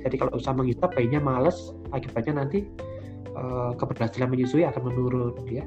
Jadi 0.07 0.15
kalau 0.19 0.39
usah 0.39 0.55
menghisap 0.55 0.95
bayinya 0.95 1.19
males 1.19 1.75
akibatnya 1.91 2.47
nanti 2.47 2.67
uh, 3.35 3.75
keberhasilan 3.75 4.31
menyusui 4.31 4.63
akan 4.63 4.83
menurun 4.87 5.35
ya. 5.51 5.67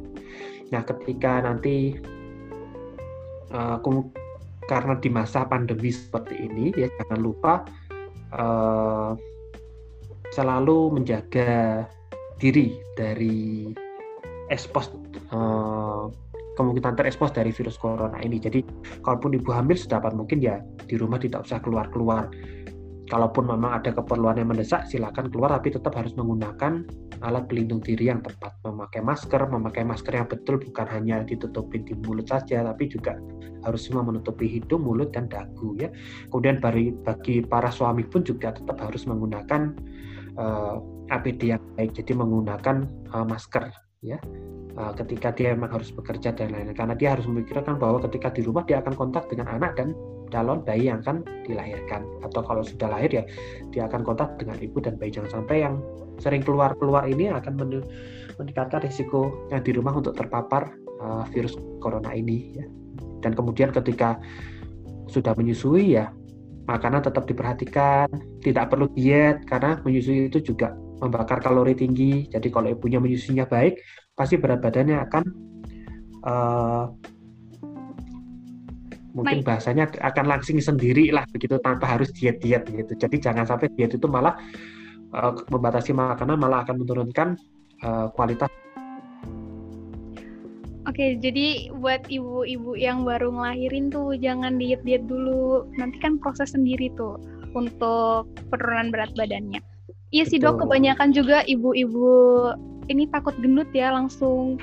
Nah 0.71 0.81
ketika 0.85 1.43
nanti 1.43 1.99
uh, 3.51 3.77
karena 4.69 4.93
di 5.01 5.09
masa 5.09 5.49
pandemi 5.49 5.89
seperti 5.89 6.45
ini 6.45 6.69
ya 6.77 6.87
jangan 7.01 7.19
lupa 7.19 7.53
uh, 8.37 9.17
selalu 10.29 10.93
menjaga 10.93 11.89
diri 12.39 12.79
dari 12.95 13.69
ekspos 14.49 14.89
uh, 15.35 16.09
kemungkinan 16.59 16.99
terekspos 16.99 17.31
dari 17.31 17.55
virus 17.55 17.79
corona 17.79 18.19
ini. 18.19 18.35
Jadi 18.35 18.59
kalaupun 18.99 19.35
ibu 19.35 19.51
hamil 19.55 19.79
sedapat 19.79 20.11
mungkin 20.11 20.43
ya 20.43 20.59
di 20.87 20.99
rumah 20.99 21.19
tidak 21.19 21.47
usah 21.47 21.63
keluar-keluar. 21.63 22.27
Kalaupun 23.09 23.49
memang 23.49 23.81
ada 23.81 23.89
keperluan 23.89 24.37
yang 24.37 24.53
mendesak, 24.53 24.85
silakan 24.85 25.33
keluar, 25.33 25.49
tapi 25.57 25.73
tetap 25.73 25.97
harus 25.97 26.13
menggunakan 26.13 26.85
alat 27.25 27.49
pelindung 27.49 27.81
diri 27.81 28.05
yang 28.05 28.21
tepat. 28.21 28.53
Memakai 28.61 29.01
masker, 29.01 29.49
memakai 29.49 29.81
masker 29.81 30.13
yang 30.13 30.29
betul 30.29 30.61
bukan 30.61 30.85
hanya 30.93 31.25
ditutupin 31.25 31.89
di 31.89 31.97
mulut 32.05 32.29
saja, 32.29 32.61
tapi 32.61 32.85
juga 32.85 33.17
harus 33.65 33.89
semua 33.89 34.05
menutupi 34.05 34.45
hidung, 34.45 34.85
mulut, 34.85 35.09
dan 35.09 35.25
dagu. 35.25 35.73
Ya. 35.81 35.89
Kemudian 36.29 36.61
bagi, 36.61 36.93
bagi 37.01 37.41
para 37.41 37.73
suami 37.73 38.05
pun 38.05 38.21
juga 38.21 38.53
tetap 38.53 38.77
harus 38.77 39.09
menggunakan 39.09 39.73
uh, 40.37 40.77
APD 41.09 41.57
yang 41.57 41.63
baik, 41.75 41.97
jadi 41.97 42.13
menggunakan 42.15 42.85
uh, 43.13 43.25
masker 43.25 43.69
ya. 44.05 44.17
Uh, 44.79 44.95
ketika 44.95 45.35
dia 45.35 45.51
memang 45.51 45.75
harus 45.75 45.91
bekerja 45.91 46.31
dan 46.31 46.55
lain-lain. 46.55 46.77
Karena 46.77 46.95
dia 46.95 47.17
harus 47.17 47.27
memikirkan 47.27 47.75
bahwa 47.75 47.99
ketika 48.07 48.31
di 48.31 48.47
rumah 48.47 48.63
dia 48.63 48.79
akan 48.79 48.95
kontak 48.95 49.27
dengan 49.27 49.51
anak 49.51 49.75
dan 49.75 49.91
calon 50.31 50.63
bayi 50.63 50.87
yang 50.87 51.03
akan 51.03 51.25
dilahirkan. 51.43 52.07
Atau 52.23 52.45
kalau 52.45 52.63
sudah 52.63 52.87
lahir 52.87 53.11
ya 53.11 53.23
dia 53.75 53.91
akan 53.91 54.07
kontak 54.07 54.39
dengan 54.39 54.55
ibu 54.61 54.79
dan 54.79 54.95
bayi. 54.95 55.11
Jangan 55.11 55.43
sampai 55.43 55.67
yang 55.67 55.83
sering 56.21 56.45
keluar-keluar 56.45 57.11
ini 57.11 57.27
akan 57.27 57.59
meningkatkan 58.39 58.79
risiko 58.85 59.49
yang 59.51 59.59
di 59.65 59.75
rumah 59.75 59.91
untuk 59.99 60.15
terpapar 60.15 60.71
uh, 61.03 61.27
virus 61.35 61.59
corona 61.83 62.15
ini 62.15 62.55
ya. 62.55 62.65
Dan 63.19 63.35
kemudian 63.35 63.75
ketika 63.75 64.15
sudah 65.11 65.35
menyusui 65.35 65.99
ya 65.99 66.13
makanan 66.69 67.01
tetap 67.01 67.25
diperhatikan, 67.25 68.07
tidak 68.45 68.69
perlu 68.69 68.87
diet 68.93 69.41
karena 69.49 69.81
menyusui 69.81 70.29
itu 70.29 70.39
juga 70.53 70.77
membakar 70.99 71.39
kalori 71.39 71.73
tinggi. 71.75 72.27
Jadi 72.27 72.47
kalau 72.51 72.69
ibunya 72.71 72.99
menyusuinya 72.99 73.47
baik, 73.47 73.79
pasti 74.13 74.35
berat 74.35 74.59
badannya 74.59 74.97
akan 74.99 75.23
uh, 76.27 76.85
mungkin 79.15 79.41
bahasanya 79.41 79.89
akan 79.99 80.25
langsing 80.29 80.61
sendiri 80.61 81.09
lah 81.09 81.25
begitu 81.33 81.57
tanpa 81.59 81.89
harus 81.97 82.13
diet-diet 82.13 82.67
gitu. 82.69 82.93
Jadi 82.95 83.15
jangan 83.19 83.47
sampai 83.47 83.71
diet 83.73 83.95
itu 83.95 84.07
malah 84.07 84.37
uh, 85.15 85.33
membatasi 85.49 85.95
makanan 85.95 86.37
malah 86.37 86.61
akan 86.67 86.75
menurunkan 86.83 87.27
uh, 87.83 88.07
kualitas 88.13 88.51
Oke, 90.87 91.21
jadi 91.21 91.69
buat 91.77 92.09
ibu-ibu 92.09 92.73
yang 92.73 93.05
baru 93.05 93.29
ngelahirin 93.29 93.93
tuh 93.93 94.17
jangan 94.17 94.57
diet-diet 94.57 95.05
dulu. 95.05 95.69
Nanti 95.77 96.01
kan 96.01 96.17
proses 96.17 96.57
sendiri 96.57 96.89
tuh 96.97 97.13
untuk 97.53 98.25
penurunan 98.49 98.89
berat 98.89 99.13
badannya. 99.13 99.61
Iya 100.09 100.23
sih 100.25 100.41
dok, 100.41 100.65
kebanyakan 100.65 101.13
juga 101.13 101.45
ibu-ibu 101.45 102.09
ini 102.89 103.05
takut 103.13 103.37
gendut 103.37 103.69
ya 103.71 103.93
langsung 103.93 104.57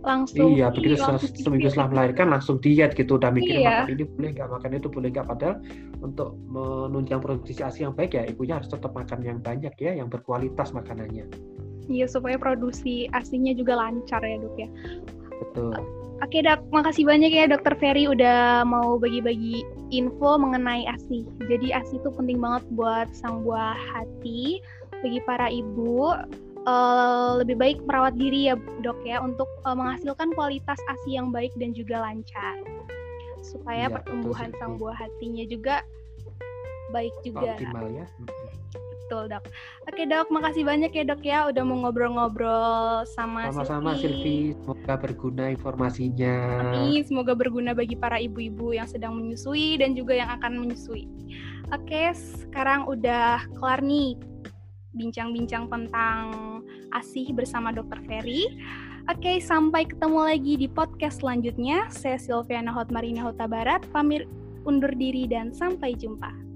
langsung 0.00 0.56
iya 0.56 0.72
begitu 0.72 0.96
seminggu 1.44 1.68
setelah 1.68 1.92
melahirkan 1.92 2.32
langsung 2.32 2.56
diet 2.56 2.96
gitu 2.96 3.20
udah 3.20 3.28
mikir 3.28 3.60
iya. 3.60 3.84
makan 3.84 4.00
ini 4.00 4.04
boleh 4.08 4.30
nggak 4.32 4.48
makan 4.48 4.70
itu 4.72 4.88
boleh 4.88 5.08
nggak 5.12 5.26
padahal 5.28 5.54
untuk 6.00 6.28
menunjang 6.48 7.20
produksi 7.20 7.60
asi 7.60 7.84
yang 7.84 7.92
baik 7.92 8.16
ya 8.16 8.24
ibunya 8.24 8.56
harus 8.56 8.72
tetap 8.72 8.96
makan 8.96 9.20
yang 9.20 9.38
banyak 9.44 9.72
ya 9.76 9.92
yang 9.92 10.08
berkualitas 10.08 10.72
makanannya 10.72 11.28
iya 11.92 12.08
supaya 12.08 12.40
produksi 12.40 13.12
asinya 13.12 13.52
juga 13.52 13.76
lancar 13.76 14.24
ya 14.24 14.40
dok 14.40 14.56
ya 14.56 14.68
Betul. 15.40 15.72
Oke 16.20 16.44
dok, 16.44 16.60
makasih 16.68 17.08
banyak 17.08 17.32
ya 17.32 17.48
dokter 17.48 17.72
Ferry 17.80 18.04
udah 18.04 18.60
mau 18.68 19.00
bagi-bagi 19.00 19.64
info 19.88 20.36
mengenai 20.36 20.84
ASI. 20.84 21.24
Jadi 21.48 21.72
ASI 21.72 21.96
itu 21.96 22.12
penting 22.12 22.36
banget 22.36 22.60
buat 22.76 23.08
sang 23.16 23.40
buah 23.40 23.72
hati, 23.72 24.60
bagi 25.02 25.20
para 25.24 25.48
ibu. 25.50 26.16
Uh, 26.68 27.40
lebih 27.40 27.56
baik 27.56 27.78
merawat 27.88 28.20
diri 28.20 28.52
ya 28.52 28.54
dok 28.84 29.00
ya 29.00 29.16
untuk 29.24 29.48
uh, 29.64 29.72
menghasilkan 29.72 30.28
kualitas 30.36 30.76
ASI 30.92 31.16
yang 31.16 31.32
baik 31.32 31.56
dan 31.56 31.72
juga 31.72 32.04
lancar. 32.04 32.60
Supaya 33.40 33.88
ya, 33.88 33.96
pertumbuhan 33.96 34.52
sang 34.60 34.76
buah 34.76 34.92
hatinya 34.92 35.48
juga 35.48 35.80
baik 36.92 37.14
juga. 37.24 37.56
Optimal 37.56 37.86
ya. 37.96 38.06
Betul 39.10 39.26
dok. 39.26 39.42
Oke 39.90 40.02
dok, 40.06 40.30
makasih 40.30 40.62
banyak 40.62 40.92
ya 40.94 41.02
dok 41.02 41.22
ya 41.26 41.38
udah 41.50 41.62
mau 41.66 41.82
ngobrol-ngobrol 41.82 43.02
sama 43.10 43.50
Sama-sama 43.50 43.98
Silvi, 43.98 44.54
semoga 44.54 44.94
berguna 44.94 45.50
informasinya. 45.50 46.34
Amin, 46.62 47.02
semoga 47.02 47.34
berguna 47.34 47.74
bagi 47.74 47.98
para 47.98 48.22
ibu-ibu 48.22 48.70
yang 48.70 48.86
sedang 48.86 49.18
menyusui 49.18 49.82
dan 49.82 49.98
juga 49.98 50.14
yang 50.14 50.30
akan 50.38 50.62
menyusui. 50.62 51.10
Oke, 51.74 52.14
sekarang 52.14 52.86
udah 52.86 53.50
kelar 53.58 53.82
nih 53.82 54.14
bincang-bincang 54.94 55.70
tentang 55.70 56.18
ASih 56.90 57.30
bersama 57.30 57.70
Dokter 57.70 58.02
Ferry. 58.04 58.50
Oke, 59.08 59.40
sampai 59.42 59.88
ketemu 59.88 60.20
lagi 60.22 60.54
di 60.60 60.68
podcast 60.68 61.22
selanjutnya. 61.22 61.88
Saya 61.90 62.18
Silviana 62.18 62.70
Hotmarina 62.74 63.24
Hota 63.24 63.48
Barat, 63.48 63.82
pamir 63.90 64.26
undur 64.68 64.92
diri 64.92 65.24
dan 65.24 65.54
sampai 65.54 65.96
jumpa. 65.96 66.49